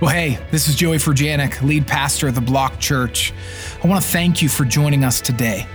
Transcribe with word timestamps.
Well, 0.00 0.08
hey, 0.08 0.38
this 0.50 0.66
is 0.66 0.76
Joey 0.76 0.96
Furjanic, 0.96 1.60
lead 1.60 1.86
pastor 1.86 2.28
of 2.28 2.34
the 2.34 2.40
Block 2.40 2.78
Church. 2.80 3.34
I 3.84 3.86
want 3.86 4.02
to 4.02 4.10
thank 4.10 4.40
you 4.40 4.48
for 4.48 4.64
joining 4.64 5.04
us 5.04 5.20
today. 5.20 5.66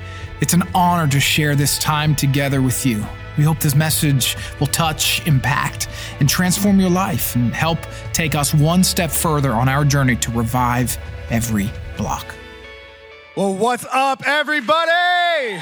It's 0.41 0.53
an 0.53 0.63
honor 0.73 1.07
to 1.11 1.19
share 1.19 1.55
this 1.55 1.77
time 1.77 2.15
together 2.15 2.59
with 2.59 2.87
you. 2.87 3.05
We 3.37 3.43
hope 3.43 3.59
this 3.59 3.75
message 3.75 4.35
will 4.59 4.65
touch, 4.65 5.23
impact, 5.27 5.89
and 6.19 6.27
transform 6.27 6.79
your 6.79 6.89
life 6.89 7.35
and 7.35 7.53
help 7.53 7.77
take 8.13 8.33
us 8.33 8.51
one 8.51 8.83
step 8.83 9.11
further 9.11 9.51
on 9.51 9.69
our 9.69 9.85
journey 9.85 10.15
to 10.15 10.31
revive 10.31 10.97
every 11.29 11.69
block. 11.95 12.25
Well, 13.35 13.53
what's 13.53 13.85
up, 13.91 14.25
everybody? 14.25 15.61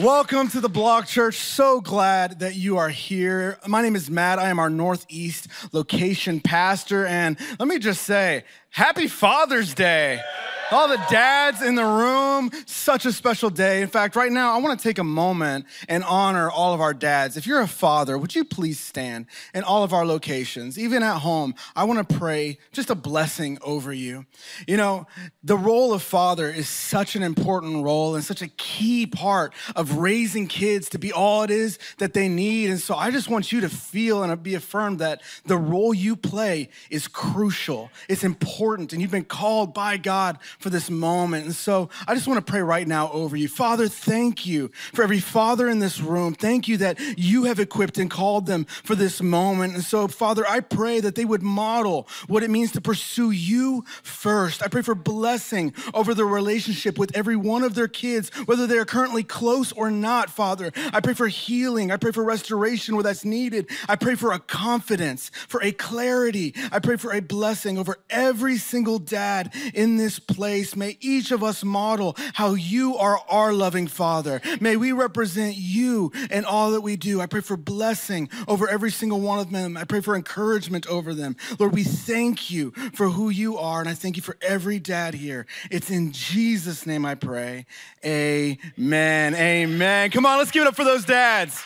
Welcome 0.00 0.48
to 0.50 0.62
the 0.62 0.70
Block 0.70 1.06
Church. 1.06 1.36
So 1.36 1.82
glad 1.82 2.38
that 2.38 2.54
you 2.54 2.78
are 2.78 2.88
here. 2.88 3.58
My 3.66 3.82
name 3.82 3.94
is 3.94 4.08
Matt. 4.08 4.38
I 4.38 4.48
am 4.48 4.58
our 4.58 4.70
Northeast 4.70 5.48
location 5.72 6.40
pastor. 6.40 7.04
And 7.04 7.36
let 7.58 7.68
me 7.68 7.78
just 7.78 8.04
say, 8.04 8.44
Happy 8.70 9.08
Father's 9.08 9.74
Day. 9.74 10.22
All 10.72 10.86
the 10.86 11.02
dads 11.10 11.62
in 11.62 11.74
the 11.74 11.84
room, 11.84 12.48
such 12.64 13.04
a 13.04 13.12
special 13.12 13.50
day. 13.50 13.82
In 13.82 13.88
fact, 13.88 14.14
right 14.14 14.30
now, 14.30 14.54
I 14.54 14.58
want 14.58 14.78
to 14.78 14.82
take 14.82 14.98
a 14.98 15.04
moment 15.04 15.66
and 15.88 16.04
honor 16.04 16.48
all 16.48 16.72
of 16.72 16.80
our 16.80 16.94
dads. 16.94 17.36
If 17.36 17.44
you're 17.44 17.60
a 17.60 17.66
father, 17.66 18.16
would 18.16 18.36
you 18.36 18.44
please 18.44 18.78
stand 18.78 19.26
in 19.52 19.64
all 19.64 19.82
of 19.82 19.92
our 19.92 20.06
locations, 20.06 20.78
even 20.78 21.02
at 21.02 21.18
home? 21.18 21.56
I 21.74 21.84
want 21.84 22.08
to 22.08 22.16
pray 22.16 22.58
just 22.70 22.88
a 22.88 22.94
blessing 22.94 23.58
over 23.62 23.92
you. 23.92 24.26
You 24.68 24.76
know, 24.76 25.08
the 25.42 25.56
role 25.56 25.92
of 25.92 26.02
father 26.02 26.48
is 26.48 26.68
such 26.68 27.16
an 27.16 27.24
important 27.24 27.82
role 27.82 28.14
and 28.14 28.22
such 28.22 28.40
a 28.40 28.48
key 28.48 29.06
part 29.06 29.52
of 29.74 29.96
raising 29.96 30.46
kids 30.46 30.88
to 30.90 31.00
be 31.00 31.12
all 31.12 31.42
it 31.42 31.50
is 31.50 31.80
that 31.98 32.14
they 32.14 32.28
need. 32.28 32.70
And 32.70 32.80
so 32.80 32.94
I 32.94 33.10
just 33.10 33.28
want 33.28 33.50
you 33.50 33.60
to 33.62 33.68
feel 33.68 34.22
and 34.22 34.40
be 34.40 34.54
affirmed 34.54 35.00
that 35.00 35.20
the 35.46 35.58
role 35.58 35.92
you 35.92 36.14
play 36.14 36.68
is 36.90 37.08
crucial, 37.08 37.90
it's 38.08 38.22
important, 38.22 38.92
and 38.92 39.02
you've 39.02 39.10
been 39.10 39.24
called 39.24 39.74
by 39.74 39.96
God 39.96 40.38
for 40.60 40.70
this 40.70 40.90
moment. 40.90 41.46
And 41.46 41.54
so 41.54 41.88
I 42.06 42.14
just 42.14 42.28
want 42.28 42.44
to 42.44 42.50
pray 42.50 42.60
right 42.60 42.86
now 42.86 43.10
over 43.12 43.36
you. 43.36 43.48
Father, 43.48 43.88
thank 43.88 44.46
you 44.46 44.70
for 44.92 45.02
every 45.02 45.18
father 45.18 45.68
in 45.68 45.78
this 45.78 46.00
room. 46.00 46.34
Thank 46.34 46.68
you 46.68 46.76
that 46.78 47.00
you 47.18 47.44
have 47.44 47.58
equipped 47.58 47.98
and 47.98 48.10
called 48.10 48.46
them 48.46 48.66
for 48.84 48.94
this 48.94 49.22
moment. 49.22 49.74
And 49.74 49.82
so, 49.82 50.06
Father, 50.06 50.44
I 50.46 50.60
pray 50.60 51.00
that 51.00 51.14
they 51.14 51.24
would 51.24 51.42
model 51.42 52.06
what 52.28 52.42
it 52.42 52.50
means 52.50 52.72
to 52.72 52.80
pursue 52.80 53.30
you 53.30 53.84
first. 54.02 54.62
I 54.62 54.68
pray 54.68 54.82
for 54.82 54.94
blessing 54.94 55.72
over 55.94 56.14
their 56.14 56.26
relationship 56.26 56.98
with 56.98 57.16
every 57.16 57.36
one 57.36 57.62
of 57.62 57.74
their 57.74 57.88
kids, 57.88 58.30
whether 58.44 58.66
they 58.66 58.78
are 58.78 58.84
currently 58.84 59.24
close 59.24 59.72
or 59.72 59.90
not, 59.90 60.30
Father. 60.30 60.72
I 60.92 61.00
pray 61.00 61.14
for 61.14 61.28
healing. 61.28 61.90
I 61.90 61.96
pray 61.96 62.12
for 62.12 62.22
restoration 62.22 62.94
where 62.94 63.04
that's 63.04 63.24
needed. 63.24 63.70
I 63.88 63.96
pray 63.96 64.14
for 64.14 64.32
a 64.32 64.38
confidence, 64.38 65.30
for 65.48 65.62
a 65.62 65.72
clarity. 65.72 66.54
I 66.70 66.80
pray 66.80 66.96
for 66.96 67.12
a 67.12 67.20
blessing 67.20 67.78
over 67.78 67.96
every 68.10 68.58
single 68.58 68.98
dad 68.98 69.54
in 69.72 69.96
this 69.96 70.18
place 70.18 70.49
place, 70.50 70.74
may 70.74 70.96
each 71.00 71.30
of 71.30 71.44
us 71.44 71.62
model 71.62 72.16
how 72.34 72.54
you 72.54 72.96
are 72.96 73.20
our 73.28 73.52
loving 73.52 73.86
Father. 73.86 74.40
May 74.60 74.76
we 74.76 74.90
represent 74.90 75.54
you 75.56 76.10
in 76.28 76.44
all 76.44 76.72
that 76.72 76.80
we 76.80 76.96
do. 76.96 77.20
I 77.20 77.26
pray 77.26 77.40
for 77.40 77.56
blessing 77.56 78.28
over 78.48 78.68
every 78.68 78.90
single 78.90 79.20
one 79.20 79.38
of 79.38 79.52
them. 79.52 79.76
I 79.76 79.84
pray 79.84 80.00
for 80.00 80.16
encouragement 80.16 80.88
over 80.88 81.14
them. 81.14 81.36
Lord, 81.60 81.72
we 81.72 81.84
thank 81.84 82.50
you 82.50 82.72
for 82.94 83.10
who 83.10 83.30
you 83.30 83.58
are, 83.58 83.78
and 83.78 83.88
I 83.88 83.94
thank 83.94 84.16
you 84.16 84.24
for 84.24 84.36
every 84.42 84.80
dad 84.80 85.14
here. 85.14 85.46
It's 85.70 85.88
in 85.88 86.10
Jesus' 86.10 86.84
name 86.84 87.06
I 87.06 87.14
pray. 87.14 87.64
Amen. 88.04 89.36
Amen. 89.36 90.10
Come 90.10 90.26
on, 90.26 90.38
let's 90.38 90.50
give 90.50 90.62
it 90.62 90.66
up 90.66 90.74
for 90.74 90.84
those 90.84 91.04
dads. 91.04 91.62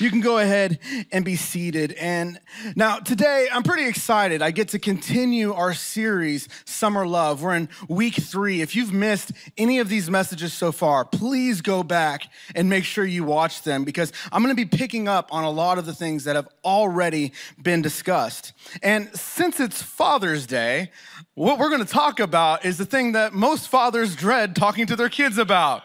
You 0.00 0.10
can 0.10 0.20
go 0.20 0.38
ahead 0.38 0.80
and 1.12 1.24
be 1.24 1.36
seated. 1.36 1.92
And 1.92 2.40
now, 2.74 2.98
today, 2.98 3.46
I'm 3.52 3.62
pretty 3.62 3.86
excited. 3.86 4.42
I 4.42 4.50
get 4.50 4.68
to 4.70 4.80
continue 4.80 5.52
our 5.52 5.72
series, 5.72 6.48
Summer 6.64 7.06
Love. 7.06 7.42
We're 7.42 7.54
in 7.54 7.68
week 7.88 8.14
three. 8.14 8.60
If 8.60 8.74
you've 8.74 8.92
missed 8.92 9.30
any 9.56 9.78
of 9.78 9.88
these 9.88 10.10
messages 10.10 10.52
so 10.52 10.72
far, 10.72 11.04
please 11.04 11.60
go 11.60 11.84
back 11.84 12.24
and 12.56 12.68
make 12.68 12.84
sure 12.84 13.04
you 13.04 13.22
watch 13.22 13.62
them 13.62 13.84
because 13.84 14.12
I'm 14.32 14.42
going 14.42 14.54
to 14.54 14.66
be 14.66 14.76
picking 14.76 15.06
up 15.06 15.32
on 15.32 15.44
a 15.44 15.50
lot 15.50 15.78
of 15.78 15.86
the 15.86 15.94
things 15.94 16.24
that 16.24 16.34
have 16.34 16.48
already 16.64 17.32
been 17.62 17.80
discussed. 17.80 18.52
And 18.82 19.14
since 19.16 19.60
it's 19.60 19.80
Father's 19.80 20.44
Day, 20.44 20.90
what 21.34 21.60
we're 21.60 21.70
going 21.70 21.84
to 21.84 21.92
talk 21.92 22.18
about 22.18 22.64
is 22.64 22.78
the 22.78 22.86
thing 22.86 23.12
that 23.12 23.32
most 23.32 23.68
fathers 23.68 24.16
dread 24.16 24.56
talking 24.56 24.86
to 24.86 24.96
their 24.96 25.08
kids 25.08 25.38
about. 25.38 25.84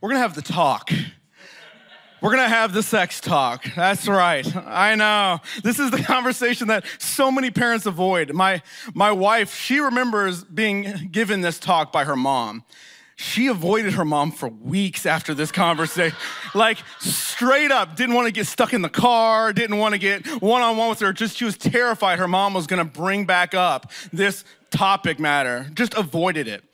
We're 0.00 0.10
going 0.10 0.18
to 0.18 0.22
have 0.22 0.34
the 0.36 0.42
talk. 0.42 0.92
We're 2.24 2.30
gonna 2.30 2.48
have 2.48 2.72
the 2.72 2.82
sex 2.82 3.20
talk. 3.20 3.66
That's 3.76 4.08
right. 4.08 4.46
I 4.56 4.94
know. 4.94 5.40
This 5.62 5.78
is 5.78 5.90
the 5.90 5.98
conversation 6.02 6.68
that 6.68 6.86
so 6.96 7.30
many 7.30 7.50
parents 7.50 7.84
avoid. 7.84 8.32
My, 8.32 8.62
my 8.94 9.12
wife, 9.12 9.54
she 9.54 9.78
remembers 9.78 10.42
being 10.42 11.10
given 11.12 11.42
this 11.42 11.58
talk 11.58 11.92
by 11.92 12.04
her 12.04 12.16
mom. 12.16 12.64
She 13.16 13.48
avoided 13.48 13.92
her 13.92 14.06
mom 14.06 14.32
for 14.32 14.48
weeks 14.48 15.04
after 15.04 15.34
this 15.34 15.52
conversation. 15.52 16.16
like, 16.54 16.78
straight 16.98 17.70
up, 17.70 17.94
didn't 17.94 18.14
want 18.14 18.26
to 18.26 18.32
get 18.32 18.46
stuck 18.46 18.72
in 18.72 18.80
the 18.80 18.88
car, 18.88 19.52
didn't 19.52 19.76
want 19.76 19.92
to 19.92 19.98
get 19.98 20.26
one 20.40 20.62
on 20.62 20.78
one 20.78 20.88
with 20.88 21.00
her. 21.00 21.12
Just 21.12 21.36
she 21.36 21.44
was 21.44 21.58
terrified 21.58 22.18
her 22.18 22.26
mom 22.26 22.54
was 22.54 22.66
gonna 22.66 22.86
bring 22.86 23.26
back 23.26 23.52
up 23.52 23.92
this 24.14 24.46
topic 24.70 25.20
matter, 25.20 25.70
just 25.74 25.92
avoided 25.92 26.48
it. 26.48 26.64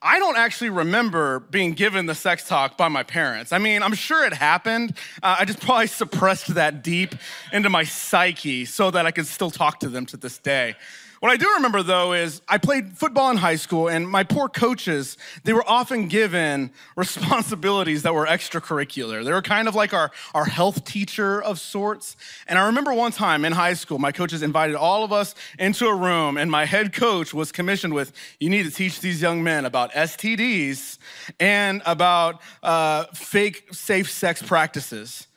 I 0.00 0.18
don't 0.18 0.36
actually 0.36 0.70
remember 0.70 1.40
being 1.40 1.72
given 1.72 2.06
the 2.06 2.14
sex 2.14 2.46
talk 2.48 2.76
by 2.76 2.88
my 2.88 3.02
parents. 3.02 3.52
I 3.52 3.58
mean, 3.58 3.82
I'm 3.82 3.94
sure 3.94 4.24
it 4.24 4.32
happened. 4.32 4.96
Uh, 5.22 5.36
I 5.40 5.44
just 5.44 5.60
probably 5.60 5.86
suppressed 6.02 6.54
that 6.54 6.82
deep 6.82 7.14
into 7.52 7.70
my 7.70 7.84
psyche 7.84 8.64
so 8.64 8.90
that 8.90 9.06
I 9.06 9.10
could 9.10 9.26
still 9.26 9.50
talk 9.50 9.80
to 9.80 9.88
them 9.88 10.06
to 10.06 10.16
this 10.16 10.38
day. 10.38 10.74
What 11.22 11.30
I 11.30 11.36
do 11.36 11.48
remember 11.54 11.84
though 11.84 12.14
is 12.14 12.42
I 12.48 12.58
played 12.58 12.98
football 12.98 13.30
in 13.30 13.36
high 13.36 13.54
school 13.54 13.86
and 13.86 14.08
my 14.08 14.24
poor 14.24 14.48
coaches, 14.48 15.16
they 15.44 15.52
were 15.52 15.62
often 15.68 16.08
given 16.08 16.72
responsibilities 16.96 18.02
that 18.02 18.12
were 18.12 18.26
extracurricular. 18.26 19.24
They 19.24 19.30
were 19.30 19.40
kind 19.40 19.68
of 19.68 19.76
like 19.76 19.94
our, 19.94 20.10
our 20.34 20.46
health 20.46 20.84
teacher 20.84 21.40
of 21.40 21.60
sorts. 21.60 22.16
And 22.48 22.58
I 22.58 22.66
remember 22.66 22.92
one 22.92 23.12
time 23.12 23.44
in 23.44 23.52
high 23.52 23.74
school, 23.74 24.00
my 24.00 24.10
coaches 24.10 24.42
invited 24.42 24.74
all 24.74 25.04
of 25.04 25.12
us 25.12 25.36
into 25.60 25.86
a 25.86 25.94
room 25.94 26.36
and 26.36 26.50
my 26.50 26.64
head 26.64 26.92
coach 26.92 27.32
was 27.32 27.52
commissioned 27.52 27.94
with, 27.94 28.12
you 28.40 28.50
need 28.50 28.64
to 28.64 28.72
teach 28.72 28.98
these 28.98 29.22
young 29.22 29.44
men 29.44 29.64
about 29.64 29.92
STDs 29.92 30.98
and 31.38 31.82
about 31.86 32.40
uh, 32.64 33.04
fake 33.14 33.72
safe 33.72 34.10
sex 34.10 34.42
practices. 34.42 35.28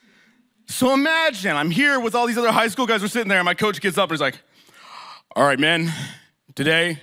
So 0.65 0.95
imagine 0.95 1.55
I'm 1.55 1.69
here 1.69 1.99
with 1.99 2.15
all 2.15 2.25
these 2.25 2.39
other 2.39 2.51
high 2.51 2.69
school 2.69 2.87
guys. 2.87 3.03
We're 3.03 3.07
sitting 3.07 3.29
there, 3.29 3.37
and 3.37 3.45
my 3.45 3.53
coach 3.53 3.79
gets 3.81 3.99
up 3.99 4.09
and 4.09 4.17
he's 4.17 4.21
like, 4.21 4.39
all 5.35 5.43
right, 5.43 5.59
men, 5.59 5.91
today 6.55 6.97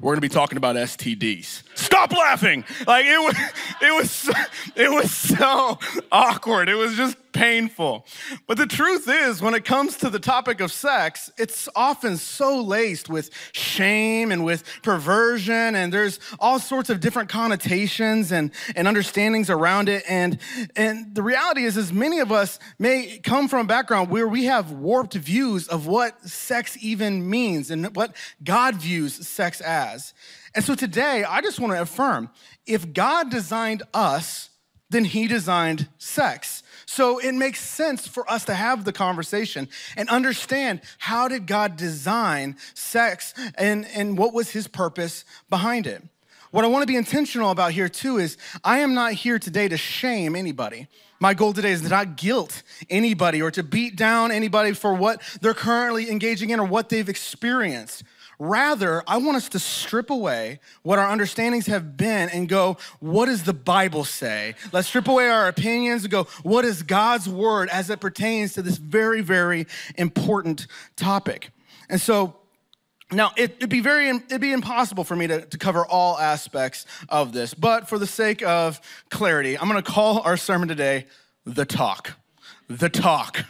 we're 0.00 0.12
gonna 0.12 0.20
be 0.20 0.28
talking 0.28 0.56
about 0.58 0.74
STDs. 0.74 1.62
Stop 1.76 2.10
laughing! 2.10 2.64
Like 2.88 3.06
it 3.06 3.20
was, 3.20 3.36
it 3.80 3.94
was, 3.94 4.30
it 4.74 4.90
was 4.90 5.12
so 5.12 5.78
awkward. 6.10 6.68
It 6.68 6.74
was 6.74 6.96
just 6.96 7.16
painful. 7.32 8.06
But 8.46 8.56
the 8.56 8.66
truth 8.66 9.08
is, 9.08 9.42
when 9.42 9.54
it 9.54 9.64
comes 9.64 9.96
to 9.98 10.10
the 10.10 10.18
topic 10.18 10.60
of 10.60 10.72
sex, 10.72 11.30
it's 11.38 11.68
often 11.74 12.16
so 12.16 12.60
laced 12.60 13.08
with 13.08 13.30
shame 13.52 14.30
and 14.32 14.44
with 14.44 14.64
perversion, 14.82 15.74
and 15.74 15.92
there's 15.92 16.20
all 16.38 16.58
sorts 16.58 16.90
of 16.90 17.00
different 17.00 17.28
connotations 17.28 18.32
and, 18.32 18.50
and 18.76 18.86
understandings 18.86 19.50
around 19.50 19.88
it. 19.88 20.04
And, 20.08 20.38
and 20.76 21.14
the 21.14 21.22
reality 21.22 21.64
is, 21.64 21.76
is 21.76 21.92
many 21.92 22.20
of 22.20 22.30
us 22.32 22.58
may 22.78 23.18
come 23.22 23.48
from 23.48 23.60
a 23.60 23.68
background 23.68 24.10
where 24.10 24.28
we 24.28 24.44
have 24.44 24.70
warped 24.72 25.14
views 25.14 25.68
of 25.68 25.86
what 25.86 26.20
sex 26.28 26.76
even 26.80 27.28
means 27.28 27.70
and 27.70 27.94
what 27.96 28.14
God 28.42 28.76
views 28.76 29.26
sex 29.26 29.60
as. 29.60 30.14
And 30.54 30.64
so 30.64 30.74
today, 30.74 31.24
I 31.24 31.40
just 31.40 31.58
want 31.58 31.72
to 31.72 31.80
affirm 31.80 32.30
if 32.66 32.92
God 32.92 33.30
designed 33.30 33.82
us, 33.94 34.50
then 34.90 35.04
he 35.04 35.26
designed 35.26 35.88
sex. 35.98 36.61
So 36.92 37.18
it 37.20 37.32
makes 37.32 37.58
sense 37.58 38.06
for 38.06 38.30
us 38.30 38.44
to 38.44 38.54
have 38.54 38.84
the 38.84 38.92
conversation 38.92 39.66
and 39.96 40.10
understand 40.10 40.82
how 40.98 41.26
did 41.26 41.46
God 41.46 41.78
design 41.78 42.54
sex 42.74 43.32
and, 43.54 43.86
and 43.94 44.18
what 44.18 44.34
was 44.34 44.50
his 44.50 44.68
purpose 44.68 45.24
behind 45.48 45.86
it. 45.86 46.02
What 46.50 46.66
I 46.66 46.68
want 46.68 46.82
to 46.82 46.86
be 46.86 46.96
intentional 46.96 47.50
about 47.50 47.72
here 47.72 47.88
too 47.88 48.18
is 48.18 48.36
I 48.62 48.80
am 48.80 48.92
not 48.92 49.14
here 49.14 49.38
today 49.38 49.68
to 49.68 49.78
shame 49.78 50.36
anybody. 50.36 50.86
My 51.18 51.32
goal 51.32 51.54
today 51.54 51.70
is 51.70 51.80
to 51.80 51.88
not 51.88 52.18
guilt 52.18 52.62
anybody 52.90 53.40
or 53.40 53.50
to 53.52 53.62
beat 53.62 53.96
down 53.96 54.30
anybody 54.30 54.72
for 54.72 54.92
what 54.92 55.22
they're 55.40 55.54
currently 55.54 56.10
engaging 56.10 56.50
in 56.50 56.60
or 56.60 56.66
what 56.66 56.90
they've 56.90 57.08
experienced. 57.08 58.02
Rather, 58.44 59.04
I 59.06 59.18
want 59.18 59.36
us 59.36 59.48
to 59.50 59.60
strip 59.60 60.10
away 60.10 60.58
what 60.82 60.98
our 60.98 61.08
understandings 61.08 61.66
have 61.66 61.96
been 61.96 62.28
and 62.28 62.48
go, 62.48 62.76
what 62.98 63.26
does 63.26 63.44
the 63.44 63.52
Bible 63.52 64.02
say? 64.02 64.56
Let's 64.72 64.88
strip 64.88 65.06
away 65.06 65.28
our 65.28 65.46
opinions 65.46 66.02
and 66.02 66.10
go, 66.10 66.24
what 66.42 66.64
is 66.64 66.82
God's 66.82 67.28
word 67.28 67.68
as 67.68 67.88
it 67.88 68.00
pertains 68.00 68.54
to 68.54 68.62
this 68.62 68.78
very, 68.78 69.20
very 69.20 69.68
important 69.94 70.66
topic? 70.96 71.50
And 71.88 72.00
so, 72.00 72.34
now, 73.12 73.30
it, 73.36 73.60
would 73.60 73.70
be 73.70 73.78
very, 73.78 74.08
it'd 74.08 74.40
be 74.40 74.52
impossible 74.52 75.04
for 75.04 75.14
me 75.14 75.28
to, 75.28 75.46
to 75.46 75.56
cover 75.56 75.86
all 75.86 76.18
aspects 76.18 76.84
of 77.08 77.32
this, 77.32 77.54
but 77.54 77.88
for 77.88 77.96
the 77.96 78.08
sake 78.08 78.42
of 78.42 78.80
clarity, 79.08 79.56
I'm 79.56 79.68
gonna 79.68 79.82
call 79.82 80.18
our 80.18 80.36
sermon 80.36 80.66
today 80.66 81.06
The 81.46 81.64
Talk. 81.64 82.14
The 82.66 82.88
Talk. 82.88 83.44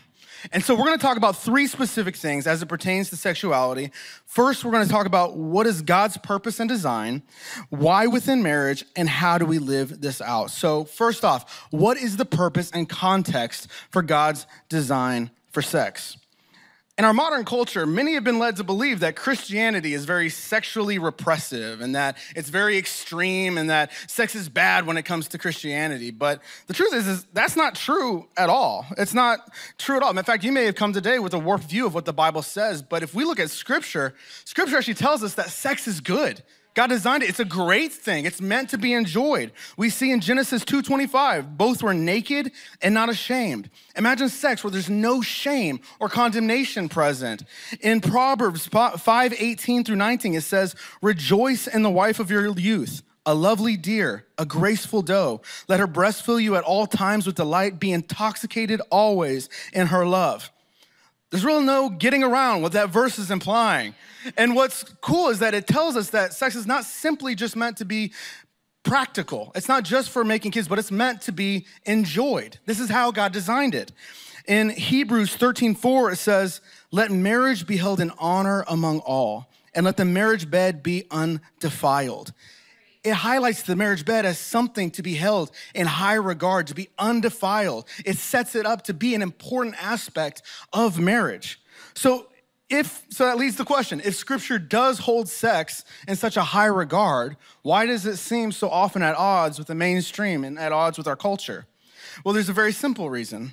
And 0.50 0.64
so 0.64 0.74
we're 0.74 0.86
going 0.86 0.98
to 0.98 1.02
talk 1.02 1.16
about 1.16 1.36
three 1.36 1.66
specific 1.66 2.16
things 2.16 2.46
as 2.46 2.62
it 2.62 2.66
pertains 2.66 3.10
to 3.10 3.16
sexuality. 3.16 3.90
First, 4.26 4.64
we're 4.64 4.72
going 4.72 4.86
to 4.86 4.90
talk 4.90 5.06
about 5.06 5.36
what 5.36 5.66
is 5.66 5.82
God's 5.82 6.16
purpose 6.16 6.58
and 6.58 6.68
design, 6.68 7.22
why 7.70 8.06
within 8.06 8.42
marriage, 8.42 8.84
and 8.96 9.08
how 9.08 9.38
do 9.38 9.46
we 9.46 9.58
live 9.58 10.00
this 10.00 10.20
out. 10.20 10.50
So, 10.50 10.84
first 10.84 11.24
off, 11.24 11.66
what 11.70 11.96
is 11.96 12.16
the 12.16 12.24
purpose 12.24 12.70
and 12.72 12.88
context 12.88 13.68
for 13.90 14.02
God's 14.02 14.46
design 14.68 15.30
for 15.52 15.62
sex? 15.62 16.16
In 16.98 17.06
our 17.06 17.14
modern 17.14 17.46
culture, 17.46 17.86
many 17.86 18.12
have 18.14 18.24
been 18.24 18.38
led 18.38 18.56
to 18.56 18.64
believe 18.64 19.00
that 19.00 19.16
Christianity 19.16 19.94
is 19.94 20.04
very 20.04 20.28
sexually 20.28 20.98
repressive 20.98 21.80
and 21.80 21.94
that 21.94 22.18
it's 22.36 22.50
very 22.50 22.76
extreme 22.76 23.56
and 23.56 23.70
that 23.70 23.92
sex 24.08 24.34
is 24.34 24.50
bad 24.50 24.86
when 24.86 24.98
it 24.98 25.04
comes 25.04 25.28
to 25.28 25.38
Christianity. 25.38 26.10
But 26.10 26.42
the 26.66 26.74
truth 26.74 26.92
is, 26.92 27.08
is 27.08 27.26
that's 27.32 27.56
not 27.56 27.76
true 27.76 28.28
at 28.36 28.50
all. 28.50 28.84
It's 28.98 29.14
not 29.14 29.50
true 29.78 29.96
at 29.96 30.02
all. 30.02 30.16
In 30.16 30.22
fact, 30.22 30.44
you 30.44 30.52
may 30.52 30.66
have 30.66 30.74
come 30.74 30.92
today 30.92 31.18
with 31.18 31.32
a 31.32 31.38
warped 31.38 31.64
view 31.64 31.86
of 31.86 31.94
what 31.94 32.04
the 32.04 32.12
Bible 32.12 32.42
says, 32.42 32.82
but 32.82 33.02
if 33.02 33.14
we 33.14 33.24
look 33.24 33.40
at 33.40 33.48
scripture, 33.48 34.14
scripture 34.44 34.76
actually 34.76 34.92
tells 34.92 35.24
us 35.24 35.34
that 35.36 35.48
sex 35.48 35.88
is 35.88 36.02
good. 36.02 36.42
God 36.74 36.86
designed 36.86 37.22
it. 37.22 37.28
It's 37.28 37.40
a 37.40 37.44
great 37.44 37.92
thing. 37.92 38.24
It's 38.24 38.40
meant 38.40 38.70
to 38.70 38.78
be 38.78 38.94
enjoyed. 38.94 39.52
We 39.76 39.90
see 39.90 40.10
in 40.10 40.20
Genesis 40.20 40.64
2:25, 40.64 41.58
both 41.58 41.82
were 41.82 41.92
naked 41.92 42.50
and 42.80 42.94
not 42.94 43.10
ashamed. 43.10 43.68
Imagine 43.94 44.30
sex 44.30 44.64
where 44.64 44.70
there's 44.70 44.88
no 44.88 45.20
shame 45.20 45.80
or 46.00 46.08
condemnation 46.08 46.88
present. 46.88 47.42
In 47.80 48.00
Proverbs 48.00 48.66
5:18 48.66 49.84
through 49.84 49.96
19, 49.96 50.34
it 50.34 50.44
says, 50.44 50.74
"Rejoice 51.02 51.66
in 51.66 51.82
the 51.82 51.90
wife 51.90 52.18
of 52.18 52.30
your 52.30 52.58
youth." 52.58 53.02
a 53.24 53.34
lovely 53.34 53.76
deer, 53.76 54.26
a 54.36 54.44
graceful 54.44 55.00
doe. 55.00 55.40
Let 55.68 55.78
her 55.78 55.86
breast 55.86 56.24
fill 56.24 56.40
you 56.40 56.56
at 56.56 56.64
all 56.64 56.88
times 56.88 57.24
with 57.24 57.36
delight, 57.36 57.78
be 57.78 57.92
intoxicated 57.92 58.80
always 58.90 59.48
in 59.72 59.86
her 59.88 60.04
love. 60.04 60.50
There's 61.32 61.46
really 61.46 61.64
no 61.64 61.88
getting 61.88 62.22
around 62.22 62.60
what 62.60 62.72
that 62.72 62.90
verse 62.90 63.18
is 63.18 63.30
implying. 63.30 63.94
And 64.36 64.54
what's 64.54 64.84
cool 65.00 65.30
is 65.30 65.38
that 65.38 65.54
it 65.54 65.66
tells 65.66 65.96
us 65.96 66.10
that 66.10 66.34
sex 66.34 66.54
is 66.54 66.66
not 66.66 66.84
simply 66.84 67.34
just 67.34 67.56
meant 67.56 67.78
to 67.78 67.86
be 67.86 68.12
practical. 68.82 69.50
It's 69.54 69.66
not 69.66 69.82
just 69.82 70.10
for 70.10 70.24
making 70.24 70.52
kids, 70.52 70.68
but 70.68 70.78
it's 70.78 70.90
meant 70.90 71.22
to 71.22 71.32
be 71.32 71.64
enjoyed. 71.86 72.58
This 72.66 72.78
is 72.78 72.90
how 72.90 73.12
God 73.12 73.32
designed 73.32 73.74
it. 73.74 73.92
In 74.46 74.68
Hebrews 74.68 75.34
13 75.34 75.74
4, 75.74 76.10
it 76.12 76.16
says, 76.16 76.60
Let 76.90 77.10
marriage 77.10 77.66
be 77.66 77.78
held 77.78 77.98
in 77.98 78.12
honor 78.18 78.62
among 78.68 78.98
all, 79.00 79.48
and 79.74 79.86
let 79.86 79.96
the 79.96 80.04
marriage 80.04 80.50
bed 80.50 80.82
be 80.82 81.06
undefiled. 81.10 82.34
It 83.04 83.14
highlights 83.14 83.62
the 83.62 83.74
marriage 83.74 84.04
bed 84.04 84.24
as 84.24 84.38
something 84.38 84.90
to 84.92 85.02
be 85.02 85.14
held 85.14 85.50
in 85.74 85.86
high 85.86 86.14
regard, 86.14 86.68
to 86.68 86.74
be 86.74 86.88
undefiled. 86.98 87.88
It 88.04 88.16
sets 88.16 88.54
it 88.54 88.64
up 88.64 88.82
to 88.82 88.94
be 88.94 89.14
an 89.14 89.22
important 89.22 89.74
aspect 89.82 90.42
of 90.72 91.00
marriage. 91.00 91.60
So 91.94 92.28
if 92.72 93.04
so 93.10 93.26
that 93.26 93.36
leads 93.36 93.56
to 93.56 93.62
the 93.62 93.66
question 93.66 94.00
if 94.04 94.14
scripture 94.14 94.58
does 94.58 94.98
hold 94.98 95.28
sex 95.28 95.84
in 96.08 96.16
such 96.16 96.36
a 96.36 96.42
high 96.42 96.66
regard 96.66 97.36
why 97.62 97.84
does 97.84 98.06
it 98.06 98.16
seem 98.16 98.50
so 98.50 98.68
often 98.70 99.02
at 99.02 99.14
odds 99.14 99.58
with 99.58 99.68
the 99.68 99.74
mainstream 99.74 100.42
and 100.42 100.58
at 100.58 100.72
odds 100.72 100.96
with 100.96 101.06
our 101.06 101.16
culture 101.16 101.66
well 102.24 102.32
there's 102.32 102.48
a 102.48 102.52
very 102.52 102.72
simple 102.72 103.10
reason 103.10 103.52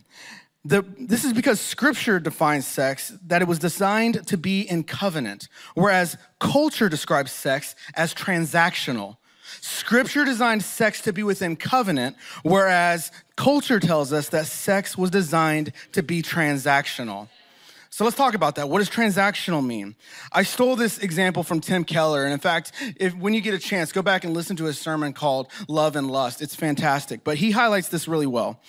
the, 0.65 0.85
this 0.97 1.25
is 1.25 1.33
because 1.33 1.59
scripture 1.59 2.19
defines 2.19 2.65
sex 2.65 3.13
that 3.25 3.41
it 3.41 3.47
was 3.47 3.59
designed 3.59 4.25
to 4.27 4.37
be 4.37 4.61
in 4.61 4.83
covenant 4.83 5.49
whereas 5.73 6.17
culture 6.39 6.87
describes 6.87 7.31
sex 7.31 7.75
as 7.95 8.13
transactional 8.13 9.17
Scripture 9.61 10.25
designed 10.25 10.63
sex 10.63 11.01
to 11.01 11.13
be 11.13 11.23
within 11.23 11.55
covenant, 11.55 12.15
whereas 12.43 13.11
culture 13.35 13.79
tells 13.79 14.13
us 14.13 14.29
that 14.29 14.45
sex 14.45 14.97
was 14.97 15.09
designed 15.09 15.71
to 15.93 16.03
be 16.03 16.21
transactional. 16.21 17.27
So 17.91 18.03
let's 18.03 18.15
talk 18.15 18.35
about 18.35 18.55
that. 18.55 18.69
What 18.69 18.79
does 18.79 18.89
transactional 18.89 19.65
mean? 19.65 19.95
I 20.31 20.43
stole 20.43 20.75
this 20.75 20.99
example 20.99 21.43
from 21.43 21.59
Tim 21.59 21.83
Keller. 21.83 22.23
And 22.23 22.31
in 22.31 22.39
fact, 22.39 22.71
if, 22.97 23.15
when 23.15 23.33
you 23.33 23.41
get 23.41 23.55
a 23.55 23.59
chance, 23.59 23.91
go 23.91 24.01
back 24.01 24.23
and 24.23 24.33
listen 24.33 24.55
to 24.57 24.65
his 24.65 24.77
sermon 24.77 25.11
called 25.11 25.51
Love 25.67 25.95
and 25.95 26.09
Lust. 26.09 26.41
It's 26.41 26.55
fantastic. 26.55 27.23
But 27.23 27.37
he 27.37 27.51
highlights 27.51 27.89
this 27.89 28.07
really 28.07 28.27
well 28.27 28.59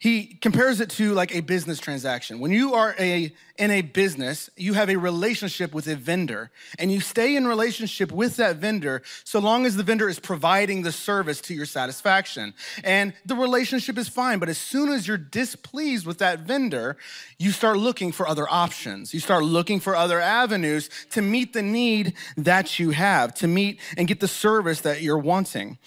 he 0.00 0.26
compares 0.26 0.80
it 0.80 0.90
to 0.90 1.12
like 1.12 1.34
a 1.34 1.40
business 1.40 1.80
transaction. 1.80 2.38
When 2.38 2.52
you 2.52 2.74
are 2.74 2.94
a, 3.00 3.32
in 3.58 3.70
a 3.72 3.82
business, 3.82 4.48
you 4.56 4.74
have 4.74 4.88
a 4.88 4.94
relationship 4.96 5.74
with 5.74 5.88
a 5.88 5.96
vendor, 5.96 6.52
and 6.78 6.92
you 6.92 7.00
stay 7.00 7.34
in 7.34 7.48
relationship 7.48 8.12
with 8.12 8.36
that 8.36 8.56
vendor 8.56 9.02
so 9.24 9.40
long 9.40 9.66
as 9.66 9.74
the 9.74 9.82
vendor 9.82 10.08
is 10.08 10.20
providing 10.20 10.82
the 10.82 10.92
service 10.92 11.40
to 11.42 11.54
your 11.54 11.66
satisfaction. 11.66 12.54
And 12.84 13.12
the 13.26 13.34
relationship 13.34 13.98
is 13.98 14.08
fine, 14.08 14.38
but 14.38 14.48
as 14.48 14.58
soon 14.58 14.90
as 14.90 15.08
you're 15.08 15.16
displeased 15.16 16.06
with 16.06 16.18
that 16.18 16.40
vendor, 16.40 16.96
you 17.36 17.50
start 17.50 17.76
looking 17.76 18.12
for 18.12 18.28
other 18.28 18.46
options. 18.48 18.67
You 19.14 19.20
start 19.20 19.44
looking 19.44 19.80
for 19.80 19.96
other 19.96 20.20
avenues 20.20 20.90
to 21.10 21.22
meet 21.22 21.52
the 21.52 21.62
need 21.62 22.14
that 22.36 22.78
you 22.78 22.90
have, 22.90 23.34
to 23.34 23.46
meet 23.46 23.80
and 23.96 24.08
get 24.08 24.20
the 24.20 24.28
service 24.28 24.80
that 24.82 25.02
you're 25.02 25.18
wanting. 25.18 25.78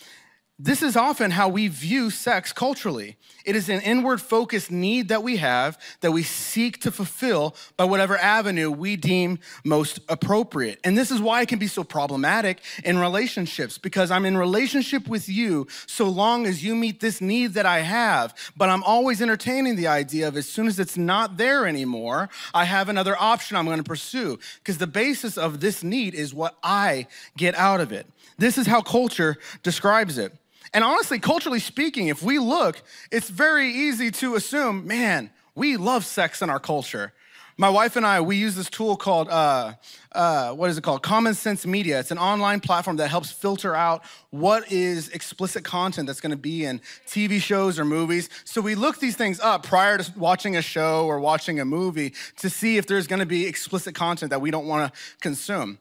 This 0.63 0.83
is 0.83 0.95
often 0.95 1.31
how 1.31 1.49
we 1.49 1.69
view 1.69 2.11
sex 2.11 2.53
culturally. 2.53 3.17
It 3.45 3.55
is 3.55 3.67
an 3.67 3.81
inward 3.81 4.21
focused 4.21 4.69
need 4.69 5.07
that 5.07 5.23
we 5.23 5.37
have 5.37 5.75
that 6.01 6.11
we 6.11 6.21
seek 6.21 6.79
to 6.81 6.91
fulfill 6.91 7.55
by 7.77 7.85
whatever 7.85 8.15
avenue 8.15 8.69
we 8.69 8.95
deem 8.95 9.39
most 9.65 9.99
appropriate. 10.07 10.79
And 10.83 10.95
this 10.95 11.09
is 11.09 11.19
why 11.19 11.41
it 11.41 11.47
can 11.47 11.57
be 11.57 11.65
so 11.65 11.83
problematic 11.83 12.59
in 12.83 12.99
relationships 12.99 13.79
because 13.79 14.11
I'm 14.11 14.23
in 14.23 14.37
relationship 14.37 15.07
with 15.07 15.27
you 15.27 15.65
so 15.87 16.07
long 16.07 16.45
as 16.45 16.63
you 16.63 16.75
meet 16.75 16.99
this 16.99 17.21
need 17.21 17.55
that 17.55 17.65
I 17.65 17.79
have, 17.79 18.35
but 18.55 18.69
I'm 18.69 18.83
always 18.83 19.19
entertaining 19.19 19.77
the 19.77 19.87
idea 19.87 20.27
of 20.27 20.37
as 20.37 20.47
soon 20.47 20.67
as 20.67 20.77
it's 20.77 20.95
not 20.95 21.37
there 21.37 21.65
anymore, 21.65 22.29
I 22.53 22.65
have 22.65 22.87
another 22.87 23.15
option 23.19 23.57
I'm 23.57 23.65
going 23.65 23.79
to 23.79 23.83
pursue 23.83 24.37
because 24.59 24.77
the 24.77 24.85
basis 24.85 25.39
of 25.39 25.59
this 25.59 25.83
need 25.83 26.13
is 26.13 26.35
what 26.35 26.55
I 26.61 27.07
get 27.35 27.55
out 27.55 27.81
of 27.81 27.91
it. 27.91 28.05
This 28.37 28.59
is 28.59 28.67
how 28.67 28.81
culture 28.81 29.37
describes 29.63 30.19
it. 30.19 30.31
And 30.73 30.83
honestly, 30.83 31.19
culturally 31.19 31.59
speaking, 31.59 32.07
if 32.07 32.23
we 32.23 32.39
look, 32.39 32.81
it's 33.11 33.29
very 33.29 33.69
easy 33.69 34.09
to 34.11 34.35
assume, 34.35 34.87
man, 34.87 35.29
we 35.53 35.75
love 35.75 36.05
sex 36.05 36.41
in 36.41 36.49
our 36.49 36.59
culture. 36.59 37.11
My 37.57 37.69
wife 37.69 37.97
and 37.97 38.05
I, 38.05 38.21
we 38.21 38.37
use 38.37 38.55
this 38.55 38.69
tool 38.69 38.95
called, 38.95 39.27
uh, 39.29 39.73
uh, 40.13 40.53
what 40.53 40.69
is 40.69 40.77
it 40.77 40.83
called? 40.83 41.03
Common 41.03 41.33
Sense 41.33 41.65
Media. 41.65 41.99
It's 41.99 42.09
an 42.09 42.17
online 42.17 42.61
platform 42.61 42.95
that 42.97 43.09
helps 43.09 43.31
filter 43.31 43.75
out 43.75 44.03
what 44.29 44.71
is 44.71 45.09
explicit 45.09 45.65
content 45.65 46.07
that's 46.07 46.21
gonna 46.21 46.37
be 46.37 46.63
in 46.63 46.81
TV 47.05 47.41
shows 47.41 47.77
or 47.77 47.83
movies. 47.85 48.29
So 48.45 48.61
we 48.61 48.73
look 48.73 48.99
these 48.99 49.17
things 49.17 49.39
up 49.41 49.63
prior 49.63 49.97
to 49.97 50.13
watching 50.17 50.55
a 50.55 50.61
show 50.61 51.05
or 51.05 51.19
watching 51.19 51.59
a 51.59 51.65
movie 51.65 52.13
to 52.37 52.49
see 52.49 52.77
if 52.77 52.87
there's 52.87 53.07
gonna 53.07 53.25
be 53.25 53.45
explicit 53.45 53.93
content 53.93 54.29
that 54.29 54.39
we 54.39 54.49
don't 54.49 54.65
wanna 54.65 54.91
consume. 55.19 55.77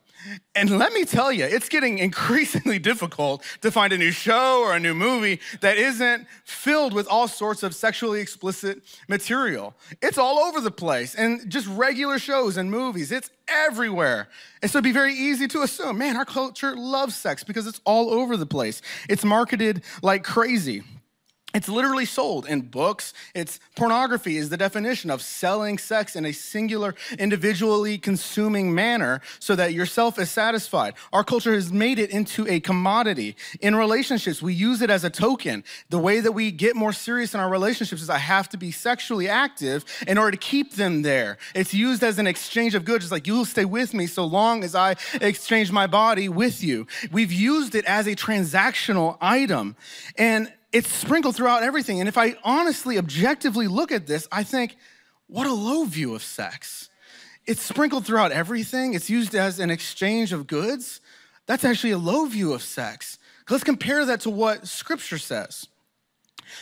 And 0.55 0.79
let 0.79 0.93
me 0.93 1.05
tell 1.05 1.33
you, 1.33 1.45
it's 1.45 1.69
getting 1.69 1.99
increasingly 1.99 2.79
difficult 2.79 3.43
to 3.63 3.71
find 3.71 3.93
a 3.93 3.99
new 3.99 4.11
show 4.11 4.61
or 4.63 4.75
a 4.75 4.81
new 4.81 4.95
movie 4.95 5.41
that 5.61 5.79
isn't 5.79 6.27
filled 6.45 6.93
with 6.93 7.07
all 7.09 7.29
sorts 7.29 7.63
of 7.63 7.75
sexually 7.75 8.21
explicit 8.21 8.83
material. 9.09 9.75
It's 10.03 10.19
all 10.19 10.39
over 10.39 10.61
the 10.61 10.71
place, 10.71 11.15
and 11.15 11.49
just 11.51 11.67
regular 11.69 12.19
shows 12.19 12.57
and 12.57 12.71
movies, 12.71 13.13
it's 13.13 13.31
everywhere. 13.49 14.29
And 14.63 14.71
so 14.71 14.79
it'd 14.79 14.85
be 14.85 14.93
very 14.93 15.15
easy 15.15 15.49
to 15.49 15.63
assume, 15.63 15.99
man, 15.99 16.17
our 16.17 16.25
culture 16.25 16.77
loves 16.77 17.17
sex 17.17 17.43
because 17.45 17.67
it's 17.67 17.81
all 17.85 18.11
over 18.11 18.37
the 18.37 18.47
place. 18.47 18.83
It's 19.09 19.25
marketed 19.25 19.83
like 20.03 20.25
crazy. 20.25 20.83
It's 21.53 21.69
literally 21.69 22.05
sold 22.05 22.47
in 22.47 22.63
books. 22.63 23.13
It's 23.35 23.59
pornography 23.75 24.37
is 24.37 24.51
the 24.51 24.57
definition 24.57 25.11
of 25.11 25.21
selling 25.23 25.79
sex 25.79 26.15
in 26.15 26.25
a 26.25 26.33
singular, 26.33 26.95
individually 27.19 27.99
consuming 27.99 28.75
manner 28.75 29.21
so 29.39 29.57
that 29.57 29.73
yourself 29.73 30.19
is 30.19 30.31
satisfied. 30.31 30.95
Our 31.13 31.25
culture 31.25 31.55
has 31.55 31.73
made 31.73 31.99
it 31.99 32.11
into 32.11 32.47
a 32.49 32.61
commodity. 32.61 33.37
In 33.61 33.75
relationships, 33.75 34.41
we 34.41 34.55
use 34.55 34.81
it 34.81 34.91
as 34.91 35.03
a 35.05 35.11
token. 35.11 35.65
The 35.89 35.99
way 35.99 36.21
that 36.21 36.33
we 36.33 36.53
get 36.53 36.77
more 36.77 36.93
serious 36.93 37.35
in 37.35 37.41
our 37.41 37.51
relationships 37.51 38.03
is 38.03 38.11
I 38.11 38.19
have 38.19 38.49
to 38.51 38.57
be 38.57 38.71
sexually 38.71 39.29
active 39.29 39.85
in 40.07 40.19
order 40.19 40.33
to 40.33 40.37
keep 40.37 40.75
them 40.75 41.03
there. 41.03 41.39
It's 41.55 41.75
used 41.75 42.05
as 42.05 42.19
an 42.19 42.27
exchange 42.27 42.75
of 42.75 42.85
goods. 42.85 43.05
It's 43.05 43.13
like 43.13 43.27
you'll 43.27 43.45
stay 43.45 43.65
with 43.65 43.93
me 43.93 44.07
so 44.07 44.25
long 44.25 44.63
as 44.63 44.75
I 44.75 44.97
exchange 45.21 45.73
my 45.73 45.87
body 45.87 46.29
with 46.29 46.63
you. 46.63 46.87
We've 47.11 47.33
used 47.33 47.75
it 47.75 47.85
as 47.87 48.07
a 48.07 48.15
transactional 48.15 49.19
item. 49.21 49.77
And 50.17 50.53
it's 50.73 50.89
sprinkled 50.89 51.37
throughout 51.37 51.63
everything. 51.63 52.01
And 52.01 52.09
if 52.09 52.17
I 52.17 52.37
honestly, 52.45 52.99
objectively 52.99 53.69
look 53.69 53.93
at 53.93 54.07
this, 54.07 54.29
I 54.31 54.43
think, 54.43 54.77
what 55.27 55.47
a 55.47 55.53
low 55.53 55.85
view 55.85 56.15
of 56.15 56.23
sex. 56.23 56.91
It's 57.47 57.63
sprinkled 57.63 58.07
throughout 58.07 58.33
everything, 58.33 58.95
it's 58.95 59.11
used 59.11 59.35
as 59.35 59.59
an 59.59 59.71
exchange 59.71 60.33
of 60.33 60.47
goods. 60.47 61.01
That's 61.47 61.65
actually 61.65 61.93
a 61.93 61.99
low 61.99 62.27
view 62.27 62.53
of 62.53 62.63
sex. 62.63 63.19
Let's 63.49 63.65
compare 63.65 64.05
that 64.05 64.21
to 64.21 64.31
what 64.31 64.69
scripture 64.69 65.19
says. 65.19 65.67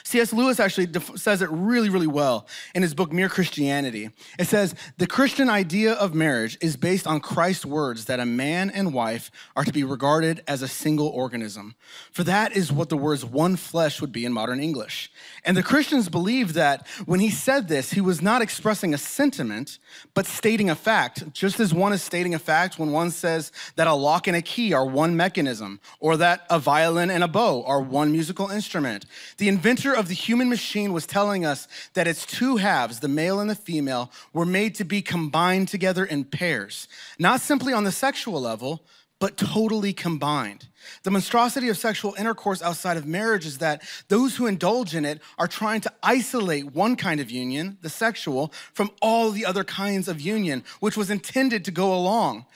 C.S. 0.05 0.33
Lewis 0.33 0.61
actually 0.61 0.87
def- 0.87 1.19
says 1.19 1.43
it 1.43 1.51
really, 1.51 1.91
really 1.91 2.07
well 2.07 2.47
in 2.75 2.83
his 2.83 2.95
book, 2.95 3.13
Mere 3.13 3.29
Christianity. 3.29 4.11
It 4.39 4.47
says, 4.47 4.75
The 4.99 5.07
Christian 5.07 5.49
idea 5.49 5.93
of 5.95 6.15
marriage 6.15 6.59
is 6.61 6.77
based 6.77 7.07
on 7.07 7.21
Christ's 7.21 7.67
words 7.67 8.07
that 8.07 8.21
a 8.21 8.27
man 8.27 8.71
and 8.71 8.93
wife 8.93 9.31
are 9.57 9.65
to 9.65 9.73
be 9.73 9.85
regarded 9.85 10.43
as 10.47 10.63
a 10.63 10.69
single 10.69 11.09
organism. 11.09 11.75
For 12.13 12.25
that 12.25 12.57
is 12.57 12.73
what 12.73 12.89
the 12.89 12.97
words 12.97 13.25
one 13.25 13.57
flesh 13.57 14.01
would 14.01 14.13
be 14.13 14.25
in 14.25 14.33
modern 14.33 14.61
English. 14.61 15.11
And 15.45 15.57
the 15.57 15.63
Christians 15.63 16.09
believe 16.09 16.55
that 16.55 16.87
when 17.07 17.21
he 17.21 17.31
said 17.31 17.69
this, 17.69 17.93
he 17.93 18.01
was 18.01 18.21
not 18.23 18.43
expressing 18.43 18.95
a 18.95 18.99
sentiment, 18.99 19.79
but 20.15 20.27
stating 20.27 20.71
a 20.71 20.75
fact, 20.75 21.33
just 21.33 21.61
as 21.61 21.73
one 21.73 21.93
is 21.93 22.03
stating 22.03 22.35
a 22.35 22.39
fact 22.39 22.79
when 22.79 22.93
one 22.93 23.11
says 23.11 23.53
that 23.77 23.87
a 23.87 23.95
lock 23.95 24.27
and 24.27 24.37
a 24.37 24.43
key 24.43 24.73
are 24.73 24.85
one 24.85 25.17
mechanism, 25.17 25.81
or 26.01 26.17
that 26.17 26.47
a 26.51 26.59
violin 26.59 27.11
and 27.11 27.25
a 27.25 27.29
bow 27.29 27.65
are 27.65 27.81
one 27.81 28.13
musical 28.13 28.49
instrument. 28.49 29.07
The 29.39 29.49
inventor 29.49 29.78
of 29.87 30.09
the 30.09 30.15
human 30.15 30.49
machine 30.49 30.93
was 30.93 31.07
telling 31.07 31.45
us 31.45 31.69
that 31.95 32.07
its 32.07 32.27
two 32.27 32.57
halves, 32.57 33.01
the 33.01 33.09
male 33.09 33.41
and 33.41 33.49
the 33.49 33.55
female, 33.55 34.11
were 34.33 34.47
made 34.47 34.75
to 34.77 34.85
be 34.85 35.03
combined 35.03 35.69
together 35.69 36.05
in 36.05 36.25
pairs, 36.25 36.89
not 37.19 37.41
simply 37.41 37.73
on 37.73 37.85
the 37.85 37.93
sexual 37.93 38.41
level, 38.41 38.85
but 39.21 39.37
totally 39.37 39.93
combined. 39.93 40.69
The 41.03 41.11
monstrosity 41.11 41.69
of 41.69 41.77
sexual 41.77 42.15
intercourse 42.19 42.63
outside 42.63 42.97
of 42.97 43.07
marriage 43.07 43.47
is 43.47 43.59
that 43.59 43.83
those 44.09 44.37
who 44.37 44.47
indulge 44.47 44.95
in 44.95 45.05
it 45.05 45.21
are 45.39 45.49
trying 45.49 45.81
to 45.83 45.93
isolate 46.03 46.73
one 46.73 46.97
kind 46.97 47.21
of 47.21 47.31
union, 47.31 47.79
the 47.83 47.91
sexual, 47.91 48.53
from 48.73 48.91
all 49.03 49.31
the 49.31 49.45
other 49.45 49.65
kinds 49.65 50.09
of 50.09 50.21
union, 50.21 50.65
which 50.81 50.97
was 50.97 51.11
intended 51.11 51.65
to 51.65 51.71
go 51.71 51.95
along 51.95 52.47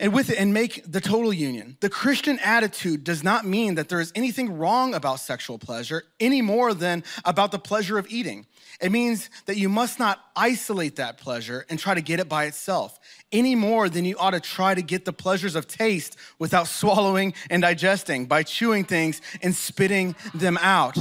and 0.00 0.12
with 0.12 0.30
it 0.30 0.38
and 0.38 0.54
make 0.54 0.82
the 0.86 1.00
total 1.00 1.32
union. 1.32 1.76
The 1.80 1.90
Christian 1.90 2.38
attitude 2.38 3.04
does 3.04 3.24
not 3.24 3.44
mean 3.44 3.74
that 3.74 3.88
there 3.88 4.00
is 4.00 4.12
anything 4.14 4.56
wrong 4.56 4.94
about 4.94 5.20
sexual 5.20 5.58
pleasure 5.58 6.04
any 6.20 6.40
more 6.40 6.72
than 6.72 7.02
about 7.24 7.50
the 7.50 7.58
pleasure 7.58 7.98
of 7.98 8.06
eating. 8.08 8.46
It 8.80 8.92
means 8.92 9.28
that 9.46 9.56
you 9.56 9.68
must 9.68 9.98
not 9.98 10.20
isolate 10.36 10.96
that 10.96 11.18
pleasure 11.18 11.66
and 11.68 11.78
try 11.78 11.94
to 11.94 12.00
get 12.00 12.20
it 12.20 12.28
by 12.28 12.44
itself 12.44 12.98
any 13.32 13.54
more 13.54 13.88
than 13.88 14.04
you 14.04 14.16
ought 14.18 14.30
to 14.30 14.40
try 14.40 14.74
to 14.74 14.82
get 14.82 15.04
the 15.04 15.12
pleasures 15.12 15.56
of 15.56 15.66
taste 15.66 16.16
without 16.38 16.68
swallowing 16.68 17.34
and 17.50 17.62
digesting 17.62 18.26
by 18.26 18.42
chewing 18.42 18.84
things 18.84 19.20
and 19.42 19.54
spitting 19.54 20.14
them 20.34 20.58
out. 20.60 20.96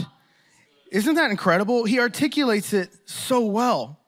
Isn't 0.92 1.16
that 1.16 1.32
incredible? 1.32 1.84
He 1.84 2.00
articulates 2.00 2.74
it 2.74 2.90
so 3.06 3.46
well. 3.46 4.00